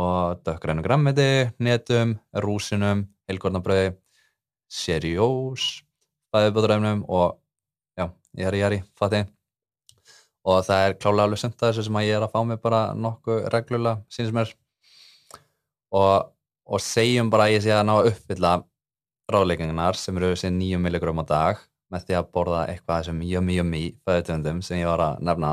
[0.00, 3.96] og dökkrænu grammiti, netum, rúsinum, heilgórnabröði,
[4.70, 5.82] serjós,
[6.30, 7.40] fæðuböðuræfnum og
[7.98, 8.06] já,
[8.38, 9.24] ég er í jæri, fatti
[10.46, 12.82] og það er klálega alveg að þessu sem að ég er að fá mig bara
[12.96, 14.52] nokkuð reglulega, sínist mér.
[15.90, 16.30] Og,
[16.64, 18.52] og segjum bara að ég sé að ná að uppfylla
[19.30, 21.60] ráðleikingunar sem eru þessi 9 milligram á dag
[21.90, 25.52] með því að borða eitthvað sem yummy yummy fæðutöndum sem ég var að nefna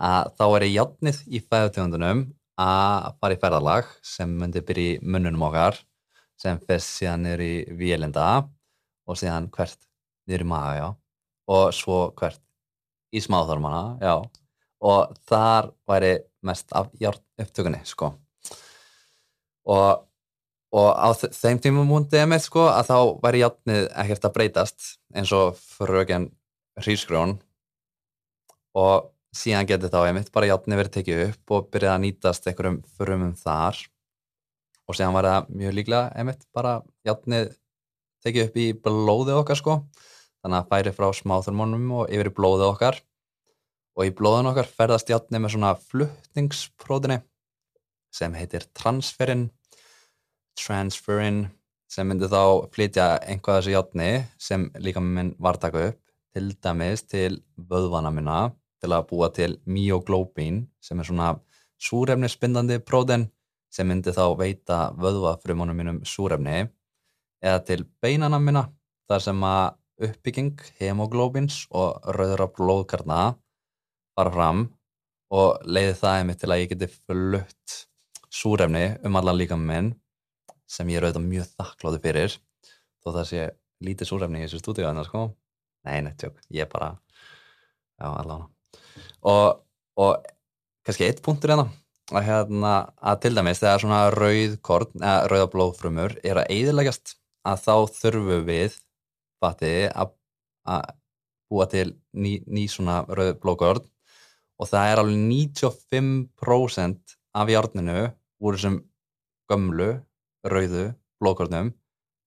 [0.00, 2.24] að þá er ég játnið í fæðutöndunum
[2.60, 5.78] að fara í ferðarlag sem myndi byrja í munnunum okkar
[6.40, 8.44] sem fyrst síðan er í vélinda
[9.06, 9.78] og síðan hvert
[10.28, 10.88] niður í maga, já.
[11.54, 12.40] Og svo hvert
[13.14, 14.14] í smáþormana, já.
[14.84, 18.14] Og þar væri mest af hjart upptökunni, sko.
[19.70, 20.04] Og,
[20.74, 25.32] og á þeim tímum múndið með, sko, að þá væri hjartnið ekkert að breytast eins
[25.36, 26.30] og fröken
[26.80, 27.38] hrísgrón
[28.74, 32.78] og síðan getur þá einmitt bara hjartnið verið tekið upp og byrjað að nýtast einhverjum
[32.96, 33.80] frumum þar.
[34.84, 36.74] Og síðan var það mjög líklega einmitt bara
[37.06, 37.50] hjartnið
[38.24, 39.76] tekið upp í blóði okkar, sko.
[40.44, 43.00] Þannig að færi frá smáþormónum og yfir í blóðu okkar.
[43.94, 47.20] Og í blóðun okkar ferðast játni með svona fluttningsprótini
[48.14, 49.48] sem heitir transferin
[50.58, 51.44] transferin
[51.90, 54.08] sem myndi þá flytja einhvað þessu játni
[54.40, 56.00] sem líka minn vartaku upp
[56.34, 58.38] til dæmis til vöðvana minna
[58.84, 61.32] til að búa til myoglobin sem er svona
[61.80, 63.30] súrefnisbindandi prótin
[63.72, 66.66] sem myndi þá veita vöðvafrumunum mínum súrefni
[67.44, 68.68] eða til beinana minna
[69.08, 73.18] þar sem að uppbygging hemoglóbins og rauðra blóðkarna
[74.14, 74.64] fara fram
[75.34, 77.76] og leiði það einmitt til að ég geti flutt
[78.34, 79.92] súrefni um allan líka minn
[80.70, 82.36] sem ég er auðvitað mjög þakklóði fyrir
[83.02, 83.46] þó það sé
[83.84, 85.22] lítið súrefni í þessu stúdíu að það sko.
[85.84, 86.94] Nei, nei, tjók, ég er bara
[88.00, 88.46] já, allan
[89.22, 89.64] og,
[90.00, 90.24] og
[90.84, 91.68] kannski eitt punktur hérna
[92.12, 97.16] að, hérna, að til dæmis þegar svona rauðkorn, eða rauðablóðfrumur er að eiðilegast
[97.48, 98.78] að þá þurfum við
[99.42, 100.14] fattiði að
[101.52, 103.84] búa til ný, ný svona rauð blókvörn
[104.60, 108.00] og það er alveg 95% af járninu
[108.44, 108.80] úr þessum
[109.50, 109.90] gömlu
[110.46, 111.72] rauðu blókvörnum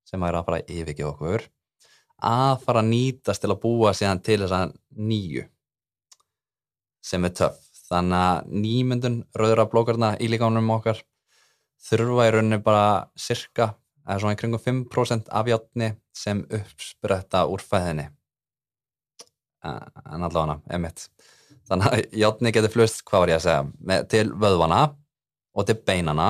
[0.07, 1.47] sem er að fara að yfirgefa okkur
[2.27, 5.45] að fara að nýtast til að búa síðan til þess að nýju
[7.03, 7.63] sem er töff.
[7.87, 10.99] Þannig að nýmyndun rauðra blókvörna í líkánum okkar
[11.87, 13.71] þurfa í rauninni bara cirka
[14.07, 18.07] eða svona í kringum 5% af játni sem uppspretta úr fæðinni
[19.67, 21.07] en allavega, emitt
[21.67, 24.81] þannig að játni getur flust, hvað var ég að segja með, til vöðvana
[25.57, 26.29] og til beinana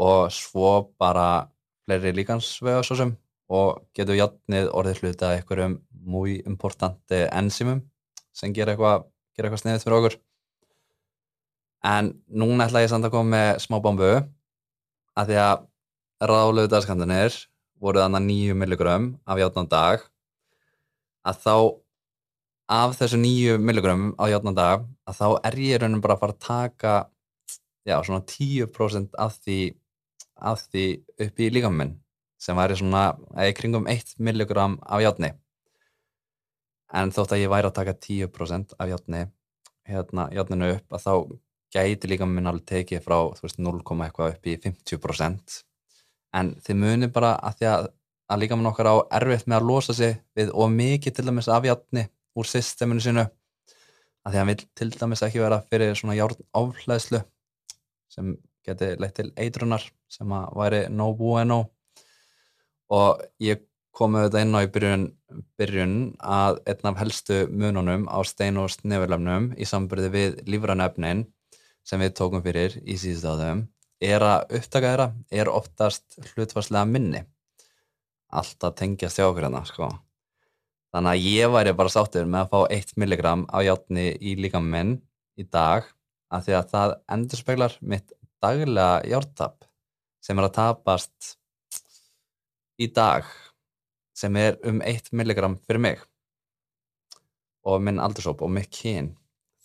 [0.00, 1.28] og svo bara
[1.86, 3.14] fleiri líkansvega svo sem
[3.50, 5.78] og getur játnið orðið hluta einhverjum
[6.10, 7.82] mjög importanti enzimum
[8.36, 9.08] sem gera eitthvað
[9.40, 10.16] gera eitthvað sniðið fyrir okkur.
[11.90, 14.10] En núna ætla ég samt að koma með smá bombu
[15.16, 15.62] að því að
[16.30, 17.38] ráðlegu dagskandanir
[17.80, 20.04] voru þannig 9 milligram af játnan dag.
[21.24, 21.54] Að þá
[22.70, 26.36] af þessu 9 milligram á játnan dag að þá er ég raunum bara að fara
[26.36, 26.94] að taka
[27.88, 29.58] já, svona 10% af því,
[30.36, 30.84] af því
[31.24, 31.96] upp í líkaminn
[32.40, 35.32] sem væri svona eða kringum 1 milligram af játni
[36.96, 39.22] en þótt að ég væri að taka 10% af játni
[39.90, 41.14] hérna, játninu upp að þá
[41.74, 45.58] gæti líka minn alveg tekið frá veist 0, eitthvað upp í 50%
[46.40, 47.90] en þið munir bara að því að,
[48.30, 51.50] að líka minn okkar á erfitt með að losa sig við og mikið til dæmis
[51.50, 52.06] afjátni
[52.38, 56.42] úr systeminu sinu að því að hann vil til dæmis ekki vera fyrir svona járn
[56.56, 57.22] áflæðslu
[58.10, 58.34] sem
[58.66, 61.62] geti leitt til eitrunar sem að væri no bueno.
[62.90, 63.62] Og ég
[63.96, 65.04] kom auðvitað inn á í byrjun,
[65.58, 71.26] byrjun að einn af helstu mununum á stein og snefurlefnum í sambyrði við lífranefnin
[71.86, 73.64] sem við tókum fyrir í síðustu áðum
[74.00, 75.08] er að upptaka þeirra
[75.42, 77.24] er oftast hlutvarslega minni
[78.30, 79.90] alltaf tengjast hjá okkur hérna sko.
[80.94, 84.62] þannig að ég væri bara sáttur með að fá 1 mg á játni í líka
[84.62, 84.96] minn
[85.38, 85.90] í dag
[86.30, 89.66] að því að það endur speklar mitt daglega jártap
[90.22, 91.34] sem er að tapast
[92.80, 93.26] í dag
[94.20, 96.02] sem er um 1 mg fyrir mig.
[97.66, 99.14] Og minn aldursóp og mitt kyn.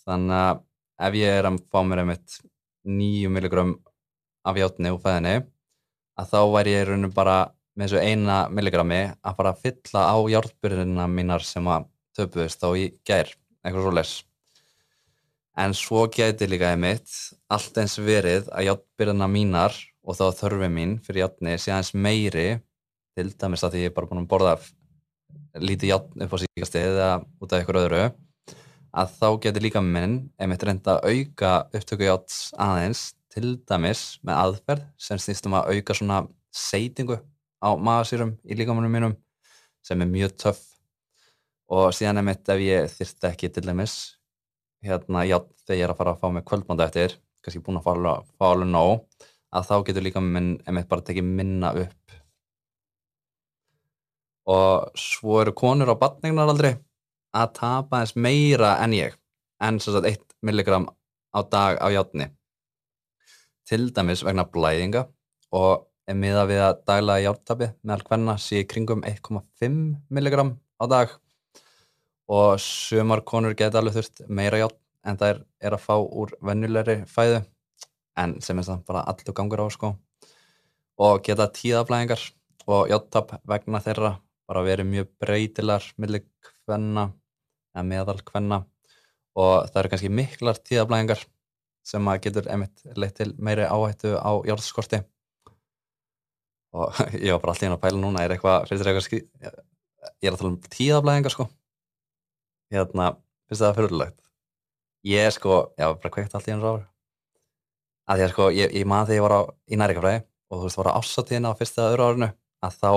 [0.06, 0.62] Þannig að
[1.08, 2.40] ef ég er að fá mér einmitt
[2.86, 3.66] 9 mg
[4.46, 5.36] af játni úr fæðinni
[6.16, 7.40] að þá væri ég rauninu bara
[7.76, 12.68] með þessu eina milligrammi að fara að fylla á járnbyrðina mínar sem að töpuðist þá
[12.80, 13.28] í gær,
[13.60, 14.12] eitthvað svo les
[15.56, 17.12] en svo geti líka einmitt
[17.52, 22.46] allt eins verið að játbyrðina mínar og þá þörfi mín fyrir játni sé aðeins meiri
[23.16, 24.54] til dæmis að því ég er bara búin að borða
[25.56, 28.02] lítið játn upp á síkastið eða út af ykkur öðru
[28.96, 34.42] að þá geti líka minn einmitt reynda að auka upptöku játs aðeins til dæmis með
[34.42, 37.18] aðferð sem snýstum að auka svona seitingu
[37.60, 39.16] á magasýrum í líkamunum mínum
[39.84, 40.62] sem er mjög töff
[41.72, 43.96] og síðan einmitt ef ég þyrst ekki til dæmis
[44.86, 47.86] hérna, já, þegar ég er að fara að fá mig kvöldmánda eftir, kannski búin að
[47.86, 49.04] fá, alveg nóg,
[49.56, 52.05] að þá getur líka minn, einmitt bara tekið minna upp.
[54.46, 56.76] Og svo eru konur á batningnar aldrei
[57.36, 59.16] að tapa eins meira en ég,
[59.60, 60.86] en svo að 1 milligram
[61.34, 62.30] á dag á játni.
[63.66, 65.06] Til dæmis vegna blæðinga
[65.56, 69.78] og er miða við að daglega jártabi meðal hvenna sé kringum 1,5
[70.14, 71.14] milligram á dag
[72.30, 76.34] og sumar konur geta alveg þurft meira játn en það er, er að fá úr
[76.42, 77.42] vennulegri fæðu
[78.18, 79.92] en sem er það bara allur gangur á sko
[81.06, 82.22] og geta tíðaflæðingar
[82.66, 84.12] og játtap vegna þeirra
[84.46, 86.24] bara verið mjög breytilar millir
[86.66, 87.10] hvenna
[87.74, 88.62] eða meðal hvenna
[89.36, 91.24] og það eru kannski miklar tíðaflæðingar
[91.86, 95.02] sem að getur einmitt leitt til meiri áhættu á járnskorti
[96.76, 99.22] og ég var bara alltaf inn að pæla núna er eitthvað, finnst þér eitthvað skri...
[100.22, 101.46] ég er að tala um tíðaflæðingar sko.
[102.74, 103.12] Hérna,
[103.46, 104.20] finnst það fyrirlegt
[105.06, 106.86] ég er sko, já, bara kveikt allt í hans ári
[108.06, 110.66] að því að sko, ég, ég maður þegar ég var á, í nærikafræði og þú
[110.66, 112.28] veist, var á ásáttíðina á fyrsta öðru árinu
[112.66, 112.90] að þá,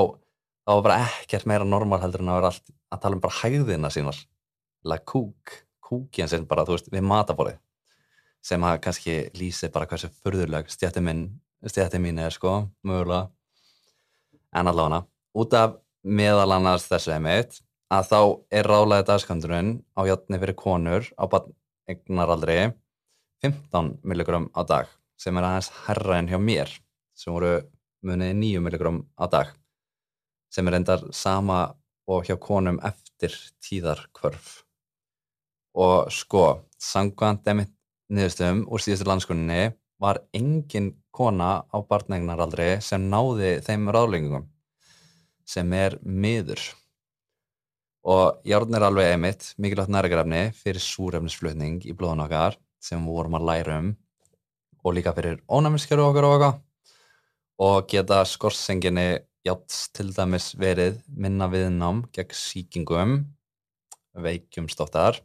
[0.70, 3.38] þá var bara ekkert meira normal heldur en að vera allt að tala um bara
[3.40, 4.18] hægðina sínar.
[4.86, 7.56] La kúk, kúkjan sem bara, þú veist, við matabóri
[8.46, 11.02] sem að kannski lýsi bara hversu fyrðurleg stjætti
[11.66, 13.32] stjætti mín er sko, mögulega.
[14.54, 15.02] En allavega,
[15.34, 15.74] út af
[16.06, 18.22] meðal annars þessu emitt að þá
[18.54, 21.26] er ráðlega dagskandurinn á játni fyrir konur á
[21.90, 22.60] eignaraldri
[23.42, 26.70] 15 milligram á dag sem er aðeins herra en hjá mér
[27.18, 27.58] sem voru
[28.06, 29.59] munið 9 milligram á dag
[30.50, 31.62] sem er endar sama
[32.10, 34.64] og hjá konum eftir tíðarkvörf.
[35.78, 36.46] Og sko
[36.82, 37.74] sangvænt emitt
[38.10, 39.70] niðurstöðum úr síðustu landskunni
[40.02, 44.48] var engin kona á barnegnaraldri sem náði þeim ráðlengum
[45.50, 46.62] sem er miður.
[48.10, 53.38] Og járn er alveg einmitt mikilvægt næringarefni fyrir súrefnisflutning í blóðun okkar sem við vorum
[53.38, 53.92] að læra um
[54.84, 56.60] og líka fyrir ónæmiskeru okkar og okkar
[57.60, 59.10] og geta skorsenginni
[59.48, 63.14] játs til dæmis verið minna viðnám gegn síkingum
[64.20, 65.22] veikjumstoftar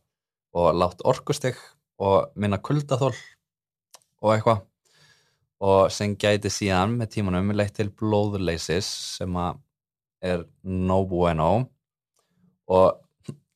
[0.55, 1.57] og látt orkustig
[1.99, 3.15] og minna kuldathól
[4.23, 4.63] og eitthvað.
[5.65, 9.61] Og sem gæti síðan með tímanum leitt til blóðleysis sem að
[10.25, 11.67] er no bueno.
[12.69, 12.99] Og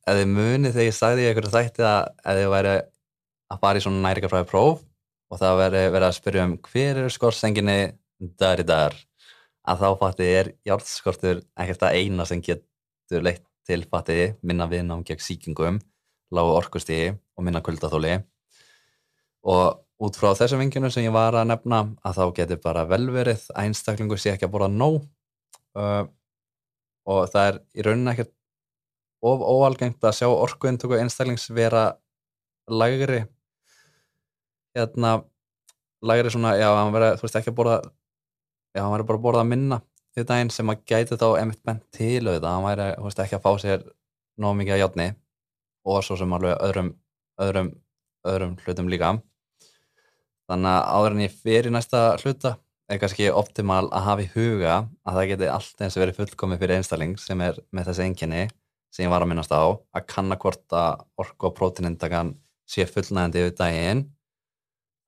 [0.08, 2.74] ef þið munið þegar ég sagði einhverju þætti að ef þið væri
[3.48, 4.84] að fara í svona næringafræði próf
[5.28, 7.78] og það veri verið að spyrja um hver eru skorsenginni
[8.40, 8.96] dar í dar
[9.68, 15.04] að þá fatið er hjálpskortur ekkert að eina sem getur leitt til fatið minna viðnám
[15.04, 15.80] gegn síkingum,
[16.32, 18.16] lágu orkustígi og minna kuldathóli
[19.48, 23.48] og út frá þessum vingjunum sem ég var að nefna að þá getur bara velverið
[23.54, 25.02] að einstaklingu sé ekki að borða nóg
[25.78, 26.04] uh,
[27.08, 28.34] og það er í rauninni ekkert
[29.24, 31.90] of óalgengt að sjá orkuintöku einstaklings vera
[32.70, 33.24] lægri.
[34.76, 35.22] Hérna
[36.04, 37.78] lægri svona, já, verið, þú veist, ekki að borða
[38.78, 39.80] já, hann verið bara að borða minna
[40.18, 43.44] í daginn sem að gæti þá emitt bent til auðvitað, hann þú veist, ekki að
[43.44, 43.84] fá sér
[44.38, 45.08] nóg mikið að játni
[45.88, 46.92] og svo sem alveg öðrum,
[47.42, 47.70] öðrum,
[48.28, 49.12] öðrum hlutum líka.
[50.48, 52.54] Þannig að áður en ég fyrir næsta hluta
[52.88, 56.78] er kannski optimal að hafa í huga að það geti allt eins verið fullkomið fyrir
[56.78, 58.44] einstakling sem er með þessi enginni
[58.94, 62.32] sem ég var að minnast á að kanna hvort að orku og prótinindagan
[62.68, 64.06] sé fullnægandi yfir daginn.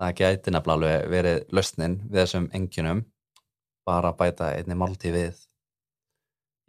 [0.00, 3.02] Það geti nefnilega verið lausnin við þessum enginum
[3.90, 5.42] bara að bæta einni máltíð við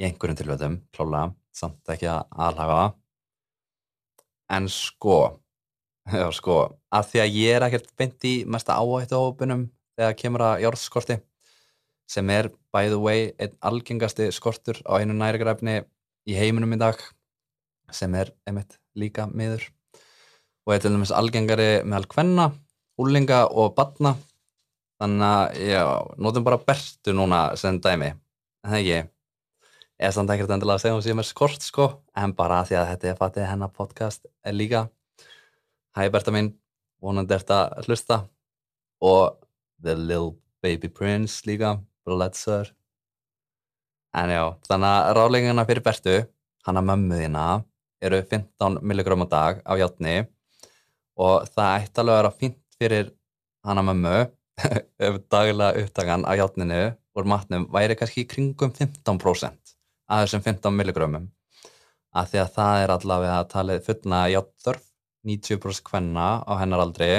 [0.01, 2.81] í einhverjum tilvægum klála, samt ekki að alhafa
[4.51, 5.19] en sko
[6.21, 9.67] já sko, að því að ég er ekkert beint í mesta áhættu áhaupunum
[9.99, 11.17] þegar kemur að jórnskorti
[12.11, 15.81] sem er by the way einn algengasti skortur á einu nærigrafni
[16.27, 16.99] í heiminum í dag
[17.91, 19.63] sem er einmitt líka miður.
[20.65, 22.49] Og er til dæmis algengari meðal kvenna,
[22.99, 24.15] úlinga og batna
[25.01, 25.83] þannig að já,
[26.21, 28.11] notum bara bertu núna sem dæmi,
[28.61, 28.99] en það ekki?
[30.01, 31.87] Eða samt ekkert endilega að segja hún sem er skort sko,
[32.17, 34.83] en bara því að þetta er fatið hennar podcast er líka.
[35.97, 36.53] Hæ Berta mín,
[37.01, 38.21] vonandi ert að hlusta.
[39.01, 39.41] Og
[39.81, 41.75] The Little Baby Prince líka,
[42.05, 42.69] Bletzer
[44.17, 46.15] en já, þannig að ráleggina fyrir Bertu,
[46.67, 47.45] hann að mömmuðina
[48.03, 50.15] eru 15 mg á dag á hjáttni
[51.21, 53.11] og það ætti alveg að vera fint fyrir
[53.65, 54.15] hann að mömmu
[55.33, 56.81] daglega upptakan á hjáttninu
[57.17, 59.75] úr matnum væri kannski kringum 15%
[60.11, 61.09] af þessum 15 mg
[62.11, 64.87] að því að það er allavega að talið fullna hjáttþörf
[65.27, 67.11] 90% hvenna á hennar aldri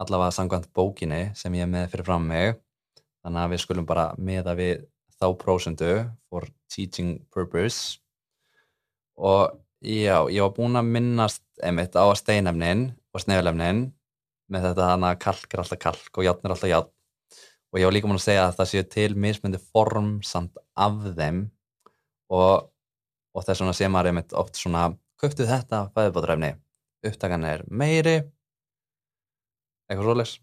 [0.00, 2.56] allavega sangvænt bókinni sem ég er með fyrir fram mig.
[3.24, 4.86] Þannig að við skulum bara meða við
[5.20, 5.92] þá prósundu
[6.28, 8.00] for teaching purpose.
[9.16, 13.86] Og já, ég var búin að minnast einmitt á steinefnin og snefilefnin
[14.52, 16.92] með þetta hana kalk er alltaf kalk og játn er alltaf játn
[17.74, 21.00] og ég var líka búin að segja að það séu til mismundi form samt af
[21.16, 21.40] þeim
[22.30, 22.68] og,
[23.34, 24.84] og þess vegna sé maður einmitt oft svona
[25.20, 26.52] köptu þetta fæðubátræfni
[27.08, 28.16] upptakan er meiri
[29.88, 30.36] eitthvað svoleiðs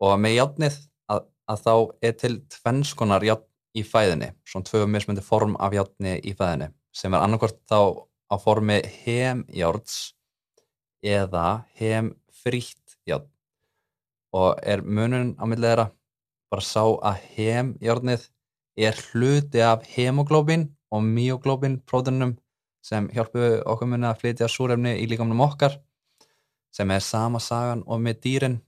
[0.00, 0.76] og með játnið
[1.12, 1.74] að, að þá
[2.08, 3.46] er til tvennskonar játn
[3.78, 8.34] í fæðinni svona tvö mismundi form af játni í fæðinni sem er annarkort þá á
[8.42, 10.16] formi hemjárns
[11.02, 12.79] eða hemfrítt
[13.10, 13.30] játn
[14.36, 15.86] og er munun á millið þeirra?
[16.50, 18.26] Bara sá að hemjárnið
[18.80, 22.36] er hluti af hemoglóbin og myoglóbin prótunum
[22.82, 25.78] sem hjálpu okkur munið að flytja súrefni í líkamnum okkar
[26.74, 28.60] sem er sama sagan og með dýrin.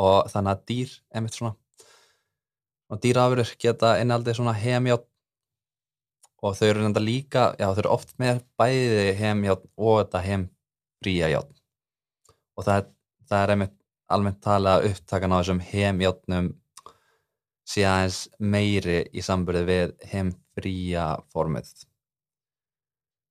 [0.00, 1.56] Og þannig að dýr einmitt svona
[2.90, 5.06] og dýrafurur geta innaldið svona hemjátt
[6.40, 11.28] og þau eru nefnda líka, já þau eru oft með bæði hemjátt og þetta hemfría
[11.34, 11.52] játt
[12.56, 12.88] og það er,
[13.30, 13.76] það er einmitt
[14.10, 16.48] almennt talað upptakan á þessum hemjáttnum
[17.70, 21.70] sé aðeins meiri í sambörði við hemfría formið.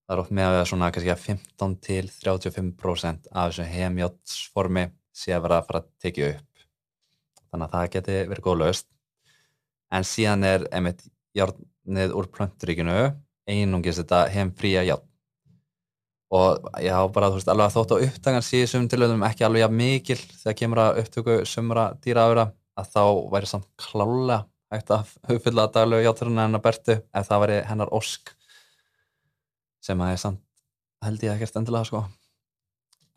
[0.07, 4.85] Það er oft með að vera svona kannski að 15 til 35% af þessu hemjátsformi
[5.13, 6.63] sé að vera að fara að tekja upp.
[7.49, 8.87] Þannig að það geti verið góð löst
[9.91, 11.03] en síðan er einmitt
[11.35, 12.97] járnið úr plönturíkinu
[13.49, 15.08] einungis þetta hemfría járn
[16.29, 19.77] og já bara þú veist alveg að þótt á uppdagan síðan tilöðum ekki alveg að
[19.79, 23.03] mikil þegar kemur að upptöku sumra dýraafura að þá
[23.33, 28.33] væri samt klálega hægt að uppfylla daglegu játturinn hennar Bertu ef það væri hennar ósk
[29.81, 30.43] sem að ég samt
[31.05, 32.03] held ég ekkert endilega sko.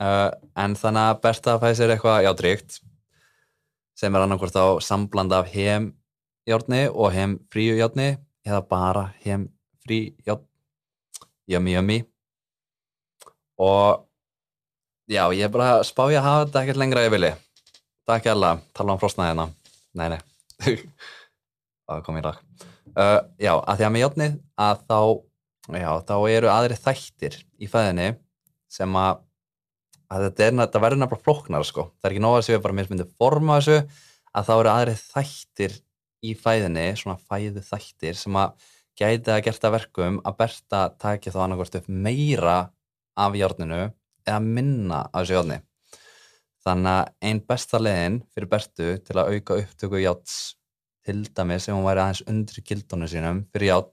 [0.02, 2.78] Uh, en þannig að Berta fæði sér eitthvað játríkt
[3.98, 8.08] sem er annarkvært á sambland af heimjárni og heimfríujárni
[8.46, 10.48] eða bara heimfríjárn
[11.52, 11.98] jömmi jömmi
[13.60, 14.06] og
[15.10, 17.34] já ég er bara spáði að hafa þetta ekkert lengra ég vilji
[18.08, 19.50] takk ég alla, tala um frostnaðina
[19.98, 20.20] nei nei.
[21.90, 22.40] Það kom í rak
[22.96, 24.98] uh, já að því að með járni að þá
[25.70, 28.08] Já, þá eru aðri þættir í fæðinni
[28.72, 29.20] sem að,
[30.10, 31.84] að þetta, er, þetta verður nefnilega floknar sko.
[32.00, 33.76] Það er ekki nóga að séu bara myndið forma þessu
[34.32, 35.76] að þá eru aðri þættir
[36.22, 38.66] í fæðinni, svona fæðu þættir sem að
[38.98, 42.58] gæti að gert að verkum að Berta takja þá annarkvæmst upp meira
[43.16, 43.82] af hjárninu
[44.26, 45.60] eða minna af þessu hjárni.
[46.62, 50.36] Þannig að einn besta leginn fyrir Bertu til að auka upptöku hjáts
[51.02, 53.90] til dæmi sem hún væri aðeins undir gildónu sínum fyrir hjátt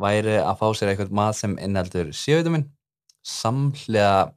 [0.00, 2.64] væri að fá sér eitthvað mat sem innheldur C-vitamin
[3.20, 4.32] samlega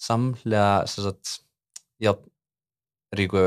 [0.00, 0.86] samlega
[2.04, 3.44] játríku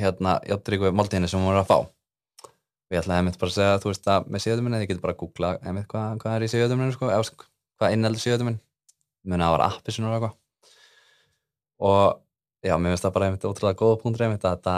[0.00, 3.80] hérna játríku máltíðinu sem hún voru að fá og ég ætlaði að bara að segja
[3.82, 6.52] þú veist að með C-vitamin þið getur bara að googla einmitt hvað, hvað er í
[6.54, 7.28] C-vitaminu sko, eða
[7.80, 8.58] hvað innheldur C-vitamin
[9.24, 10.36] muni að það var appi sem var eitthvað.
[11.90, 14.74] Og já, mér finnst það bara einmitt ótrúlega góða punktur einmitt að þetta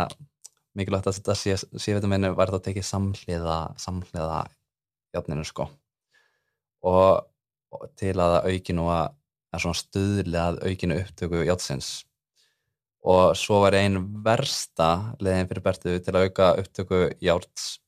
[0.79, 4.39] mikilvægt að þetta C-vitaminu væri þá tekið samhliða samhliða
[5.17, 5.67] játninu sko.
[6.87, 7.27] Og,
[7.75, 9.13] og til að aukinu að,
[9.53, 11.93] að stuðlega að aukinu upptöku játsins
[13.03, 17.81] og svo var einn versta leðin fyrir Bertu til að auka upptöku járts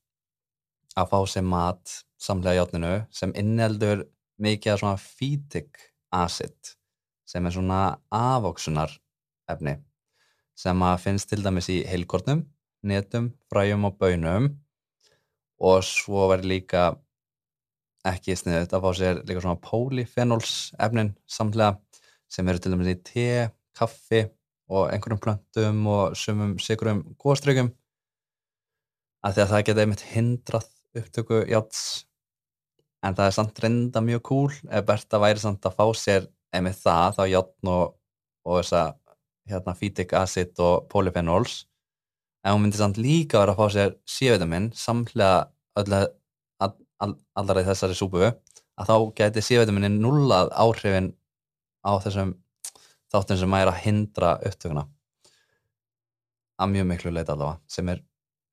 [0.95, 4.03] að fá sér mat samlega játninu sem inneldur
[4.41, 5.81] mikið af svona phytic
[6.13, 6.75] acid
[7.25, 7.79] sem er svona
[8.13, 8.93] afóksunar
[9.51, 9.77] efni
[10.55, 12.45] sem að finnst til dæmis í heilkornum,
[12.87, 14.51] netum, fræjum og bönum
[15.59, 16.85] og svo verður líka
[18.05, 21.79] ekki sniðut að fá sér líka svona polyphenols efnin samlega
[22.31, 23.29] sem eru til dæmis í te,
[23.75, 24.25] kaffi
[24.71, 27.71] og einhverjum plöntum og sumum sigurum góðstrykjum
[29.25, 31.81] að því að það geta einmitt hindrað upptöku játs
[33.03, 36.79] en það er samt reynda mjög cool ef Berta væri samt að fá sér einmitt
[36.79, 37.95] það, þá játn og,
[38.47, 38.83] og þessa
[39.49, 41.65] hérna phytic acid og polyphenols.
[42.45, 45.49] En hún myndi samt líka vera að fá sér C-vitamin samlega
[47.35, 51.11] allar í þessari súpu að þá geti C-vitaminin nullað áhrifin
[51.85, 52.35] á þessum
[53.13, 54.87] þáttum sem er að hindra upptökuna.
[56.61, 58.01] Að mjög miklu leita allavega sem er,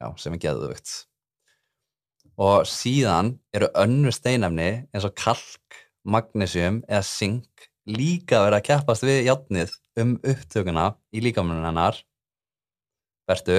[0.02, 0.94] já, sem er geðuðvögt
[2.42, 9.06] og síðan eru önnu steinefni eins og kalk, magnesium eða zink líka verið að keppast
[9.06, 12.00] við játnið um upptökuna í líkamluninnar
[13.28, 13.58] bertu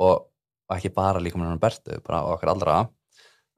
[0.00, 0.28] og,
[0.68, 2.78] og ekki bara líkamluninnar bertu, bara okkar allra.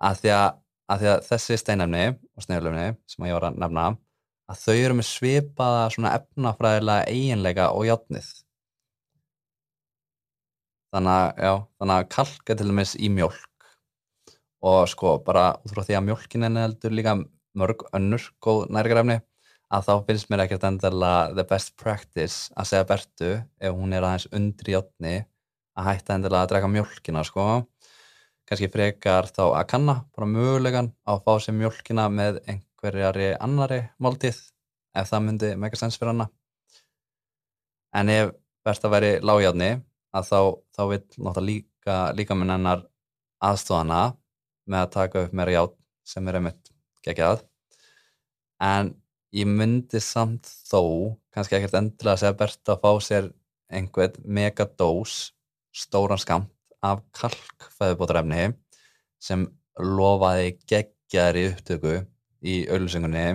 [0.03, 0.49] Að því að,
[0.91, 3.87] að því að þessi steinefni og snöðlefni sem ég var að nefna
[4.49, 8.31] að þau eru með svipaða svona efnafræðilega eiginleika og játnið.
[10.95, 13.48] Þannig að, já, þannig að kalk er til dæmis í mjölk
[14.65, 17.17] og sko bara út frá því að mjölkin er heldur líka
[17.59, 19.19] mörg önnur góð næringarefni
[19.75, 24.07] að þá finnst mér ekkert endilega the best practice að segja Bertu ef hún er
[24.07, 25.17] aðeins undri játni
[25.79, 27.45] að hætta endilega að draka mjölkina sko.
[28.49, 33.81] Kanski frekar þá að kanna bara mögulegan að fá sér mjölkina með einhver hverjari annari
[33.99, 34.39] máltíð
[34.97, 36.29] ef það myndi mega sens fyrir hana
[37.99, 38.33] en ef
[38.67, 39.71] verðst að veri lágjárni
[40.19, 40.41] að þá,
[40.77, 42.85] þá vil náttúrulega líka, líka minn hennar
[43.45, 44.01] aðstofana
[44.69, 45.75] með að taka upp meira ját
[46.09, 46.73] sem er einmitt
[47.07, 47.43] geggjað.
[48.63, 48.93] En
[49.37, 50.83] ég myndi samt þó
[51.35, 53.31] kannski ekkert endilega að segja bert að fá sér
[53.69, 55.17] einhvern megadós
[55.77, 56.53] stóran skamt
[56.85, 58.53] af kalkfæðubótarefni
[59.23, 59.45] sem
[59.79, 61.97] lofaði geggjaðri upptöku
[62.47, 63.27] í auðvilsingunni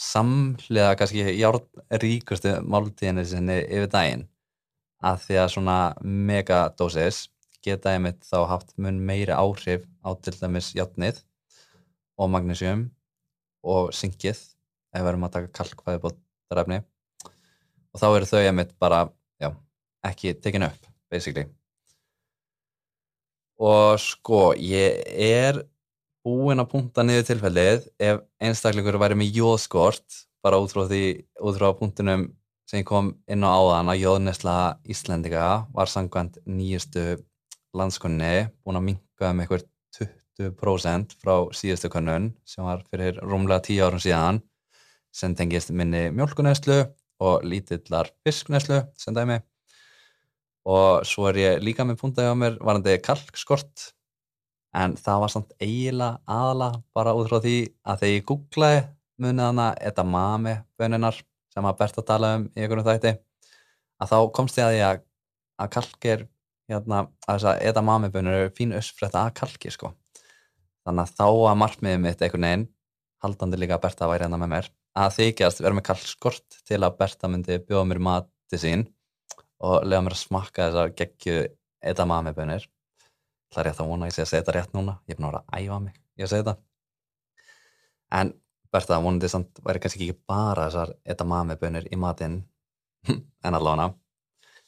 [0.00, 4.24] samhliða kannski járnríkustu máltíðinni sinni yfir daginn.
[5.04, 7.26] Að því að svona megadósis
[7.64, 11.20] geta einmitt þá haft mun meiri áhrif á til dæmis játnið
[12.20, 12.88] og magnésium
[13.64, 16.80] og syngið ef við erum að taka kalkvæði bóttarefni
[17.90, 19.00] og þá eru þau einmitt bara
[19.40, 19.50] já,
[20.06, 21.48] ekki tekinu upp basically.
[23.60, 25.60] Og sko ég er
[26.24, 31.04] búinn að punta niður tilfellið ef einstaklingur væri með jóðskort bara út frá því,
[31.44, 32.28] út frá punktunum
[32.70, 34.56] sem kom inn á áðan að jóðnesla
[34.88, 37.18] Íslendika var sangkvæmt nýjustu
[37.76, 39.66] landskonni búin að minka um eitthvað
[40.40, 44.40] 20% frá síðustu konun sem var fyrir rúmlega 10 árum síðan.
[45.10, 46.80] Sem tengist minni mjölkunæslu
[47.20, 49.40] og lítillar fisknæslu sem dæmi.
[50.70, 53.90] Og svo er ég líka með puntaði á mér varandi kalkskort.
[54.76, 58.82] En það var samt eiginlega aðala bara út frá því að þegar ég googlaði
[59.20, 61.18] munið hana edamame bönunar
[61.50, 63.16] sem að Berta tala um í einhvern þætti
[64.00, 65.00] að þá komst ég að því að,
[65.60, 66.22] að kalkir
[66.70, 69.92] hérna, að þess að edamame bönur eru fín össfrætta að kalki sko
[70.86, 72.66] þannig að þá að margmiðið mitt einhvern veginn
[73.24, 76.98] haldandi líka að Berta væri hérna með mér að þykjast vera með kalkskort til að
[76.98, 78.86] Berta myndi bjóða mér mati sín
[79.60, 81.40] og lega mér að smakka þessar geggju
[81.92, 82.64] edamame bönur
[83.50, 84.92] Það er rétt að vona að ég sé að segja þetta rétt núna.
[85.08, 86.54] Ég er búin að að æfa mig í að segja þetta.
[88.20, 88.32] En
[88.70, 92.36] verður það vonandi samt væri kannski ekki bara þessar edamame-bönir í matinn
[93.46, 93.88] en allavega.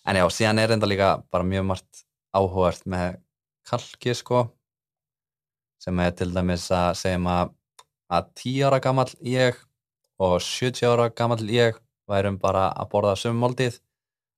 [0.03, 3.21] En já, síðan er enda líka bara mjög margt áhugart með
[3.69, 4.47] kalki sko
[5.83, 7.53] sem er til dæmis að segjum að
[8.13, 9.57] að 10 ára gammal ég
[10.21, 11.79] og 70 ára gammal ég
[12.11, 13.79] værum bara að borða sömmóldið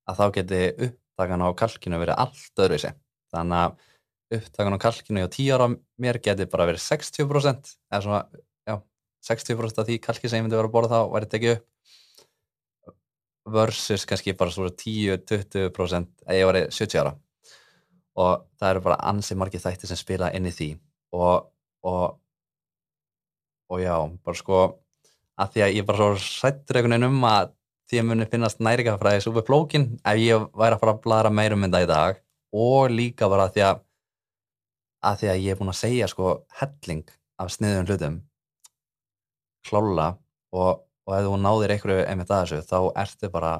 [0.08, 2.94] að þá geti upptakan á kalkinu verið allt öðru í sig.
[3.34, 5.68] Þannig að upptakan á kalkinu á 10 ára
[6.00, 8.22] mér geti bara verið 60% eða svona,
[8.68, 8.76] já,
[9.30, 11.70] 60% af því kalki sem ég myndi vera að borða þá væri tekið upp
[13.44, 17.16] versus kannski bara svona 10-20% eða ég væri 70 ára.
[18.14, 20.70] Og það eru bara ansið margir þætti sem spila inn í því.
[21.14, 21.50] Og
[21.84, 22.18] og,
[23.68, 24.60] og já, bara sko
[25.40, 27.52] að því að ég bara svo sættur einhvern veginn um að
[27.90, 31.60] því að muni finnast næringafræðis úr flókin ef ég væri að fara að blara meirum
[31.64, 32.22] mynda í dag.
[32.54, 33.82] Og líka bara því að
[35.04, 36.30] að því að ég er búin að segja sko
[36.60, 37.02] helling
[37.42, 38.16] af sniðum hlutum.
[39.68, 40.06] Klála
[40.54, 43.52] og, og ef þú náðir einhverju einmitt að þessu þá ertu bara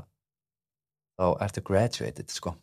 [1.19, 2.55] þá ertu graduated sko.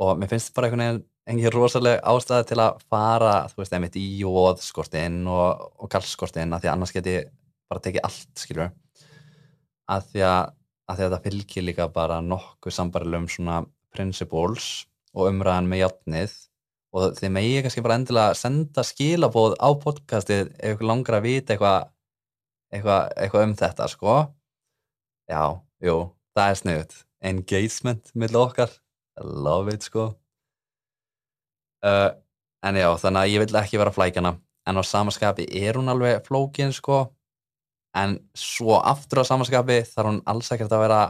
[0.00, 3.98] Og mér finnst bara einhvern veginn engin rosalega ástæða til að fara þú veist, einmitt
[4.00, 7.16] í jóðskortinn og, og kallskortinn að því að annars geti
[7.70, 8.70] bara tekið allt, skilur
[9.90, 10.52] að því að,
[10.90, 13.60] að að það fylgir líka bara nokkuð sambarlegum svona
[13.94, 14.70] principles
[15.14, 16.36] og umræðan með játnið
[16.90, 21.54] og þið megi kannski bara endilega senda skilabóð á podcastið ef ykkur langar að vita
[21.54, 21.90] eitthvað
[22.70, 24.16] eitthvað eitthva um þetta sko.
[25.30, 25.44] Já,
[25.84, 25.96] jú,
[26.34, 28.72] það er sniðut engagement með okkar.
[29.20, 30.10] I love it sko.
[31.84, 32.12] Uh,
[32.64, 34.34] en já, þannig að ég vil ekki vera flækjana.
[34.68, 37.06] En á samaskapi er hún alveg flókin sko.
[37.96, 41.00] En svo aftur á samaskapi þarf hún alls ekkert að vera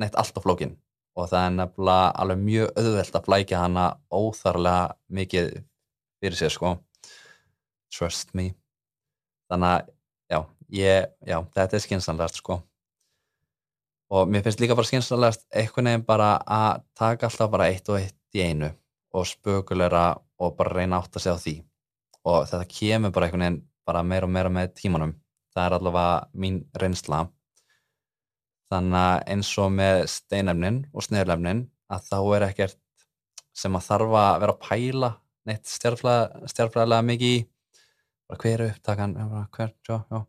[0.00, 0.76] neitt alltaf flókin.
[1.18, 5.50] Og það er nefnilega alveg mjög auðvelt að flækja hana óþarlega mikið
[6.20, 6.76] fyrir sér sko.
[7.90, 8.52] Trust me.
[9.50, 9.90] Þannig að
[10.30, 10.40] já,
[10.74, 12.60] ég, já þetta er skynsanlegast sko.
[14.10, 18.00] Og mér finnst líka bara skynsanlegast einhvern veginn bara að taka alltaf bara eitt og
[18.00, 18.72] eitt í einu
[19.14, 20.04] og spökulera
[20.40, 21.56] og bara reyna átt að segja því.
[22.26, 25.14] Og þetta kemur bara einhvern veginn bara meira og meira með tímanum.
[25.54, 27.24] Það er allavega mín reynsla.
[28.70, 32.78] Þannig að eins og með steinefnin og sneðlefnin að þá er ekkert
[33.56, 35.10] sem að þarf að vera að pæla
[35.50, 37.40] neitt stjárfræðilega mikið í.
[38.30, 39.16] Bara hver er upptakan?
[39.56, 40.20] Hver, já, já.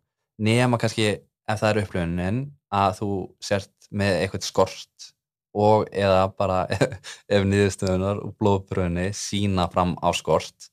[0.41, 3.09] Nema kannski ef það er upplöfunin að þú
[3.43, 5.09] sért með eitthvað skort
[5.51, 6.61] og eða bara
[7.35, 10.71] ef niðurstöðunar og blóðbröðinni sína fram á skort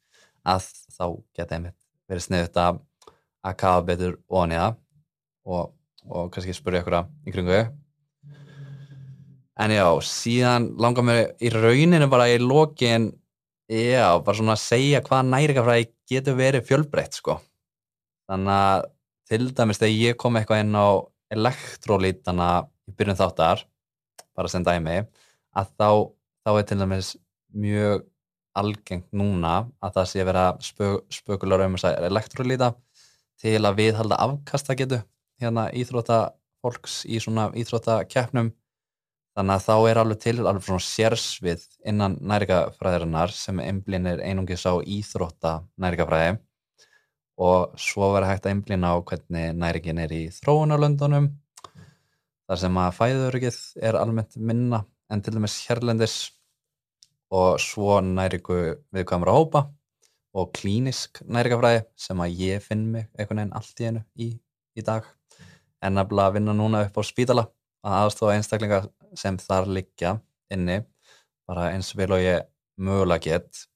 [0.48, 1.06] að þá
[1.36, 2.84] geta einmitt verið sniðut að
[3.58, 4.72] kafa betur oniða
[5.48, 5.74] og
[6.08, 7.58] og kannski spurja ykkur að í kringu
[9.58, 13.10] en já, síðan langar mér í rauninu bara í lokin
[13.68, 17.36] já, bara svona að segja hvað næringafræði getur verið fjölbreytt sko.
[18.30, 18.86] Þannig að
[19.28, 20.88] til dæmis þegar ég kom eitthvað inn á
[21.34, 22.50] elektrólítana
[22.88, 23.64] í byrjun þáttar
[24.36, 25.02] bara sem dæmi
[25.58, 25.90] að þá,
[26.44, 27.16] þá er til dæmis
[27.52, 28.06] mjög
[28.58, 32.72] algengt núna að það sé vera spö, spökular um elektrólíta
[33.38, 35.00] til að viðhalda afkasta getu
[35.38, 38.50] hérna íþróttafólks í svona íþróttakeppnum.
[39.38, 44.74] Þannig að þá er alveg til alveg svona sérsvið innan nærikafræðirinnar sem einblínir einungis á
[44.82, 46.40] íþrótta nærikafræði
[47.38, 51.28] og svo verður hægt að einblína á hvernig nærikin er í þróunarlöndunum
[52.48, 53.58] þar sem að fæðurökið
[53.88, 54.82] er almennt minna
[55.12, 56.16] en til dæmis hérlendis.
[57.28, 58.56] Og svo næriku
[58.96, 59.60] viðkvæmur að hópa
[60.38, 64.28] og klínisk nærikafræði sem að ég finn mig einhvern veginn allt í einu í,
[64.80, 65.04] í dag.
[65.84, 67.44] En að vinna núna upp á spítala
[67.84, 68.80] að aðstofa einstaklinga
[69.16, 70.14] sem þar liggja
[70.52, 70.80] inni
[71.48, 72.48] bara eins vel og ég
[72.80, 73.68] mögulega gett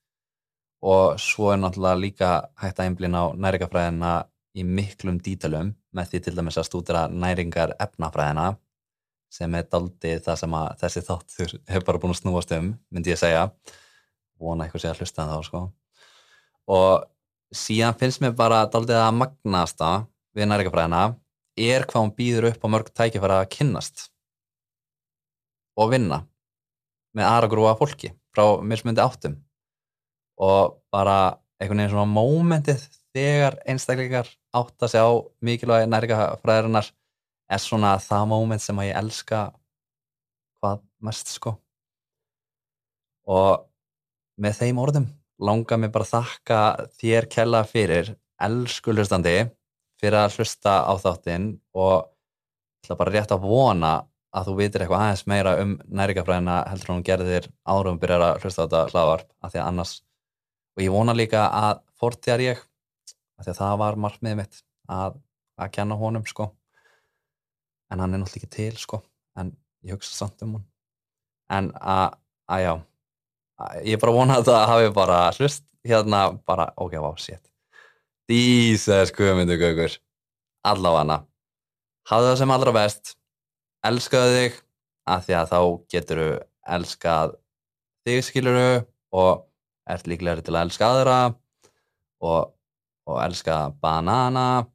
[0.83, 4.12] og svo er náttúrulega líka hægt að einblina á næringafræðina
[4.59, 8.49] í miklum dítalum með því til dæmis að stúdira næringar efnafræðina
[9.33, 13.14] sem er daldið það sem að þessi þáttur hefur bara búin að snúast um, myndi
[13.14, 13.47] ég segja
[14.43, 15.62] vona eitthvað sé að hlusta það sko.
[16.74, 17.07] og
[17.55, 19.93] síðan finnst mér bara daldið að magnasta
[20.35, 21.05] við næringafræðina
[21.62, 24.09] er hvað hún býður upp á mörg tækifæra að kynnast
[25.78, 26.24] og vinna
[27.16, 29.39] með aðra grúa fólki frá mismundi áttum
[30.41, 35.12] og bara einhvern veginn svona mómentið þegar einstakleikar átt að segja á
[35.45, 36.89] mikilvægi nærgafræðarinnar
[37.53, 39.43] er svona það móment sem að ég elska
[40.59, 41.57] hvað mest sko.
[43.28, 43.66] Og
[44.43, 45.09] með þeim orðum
[45.43, 46.61] langar mér bara að þakka
[47.01, 49.37] þér kella fyrir elsku hlustandi
[50.03, 52.09] fyrir að hlusta á þáttinn og
[52.83, 53.93] ætla bara rétt að vona
[54.33, 58.64] að þú vitir eitthvað aðeins meira um næringafræðina heldur hún gerðir árum byrjar að hlusta
[58.64, 59.93] á þetta hlaðvarp að því að annars
[60.77, 62.62] og ég vona líka að fortjar ég
[63.43, 65.16] að það var margmið mitt að,
[65.59, 66.53] að kenna honum sko.
[67.91, 69.03] En hann er náttúrulega ekki til sko
[69.39, 69.53] en
[69.83, 70.68] ég hugsa samt um hún
[71.53, 72.16] en að,
[72.49, 72.73] að já
[73.62, 77.43] að ég bara vona að það hafi bara hlust hérna bara ok, wow, shit.
[78.31, 79.99] Dísas komundu gögur
[80.62, 81.25] Allavega.
[82.07, 83.14] Hafðu það sem allra best
[83.83, 84.59] Elskaðu þig
[85.11, 85.61] að því að þá
[85.91, 86.29] getur þú
[86.77, 87.33] elskað
[88.07, 88.68] þig skiluru
[89.18, 89.43] og
[89.91, 91.18] ert líklega til að elska aðra
[92.22, 92.53] og,
[93.07, 94.66] og elska banana.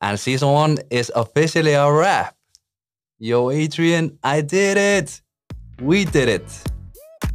[0.00, 2.34] And season one is officially a wrap.
[3.18, 5.20] Yo Adrian, I did it.
[5.80, 6.48] We did it.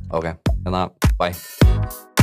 [0.09, 0.25] Ok,
[0.63, 0.89] hérna,
[1.19, 2.14] bye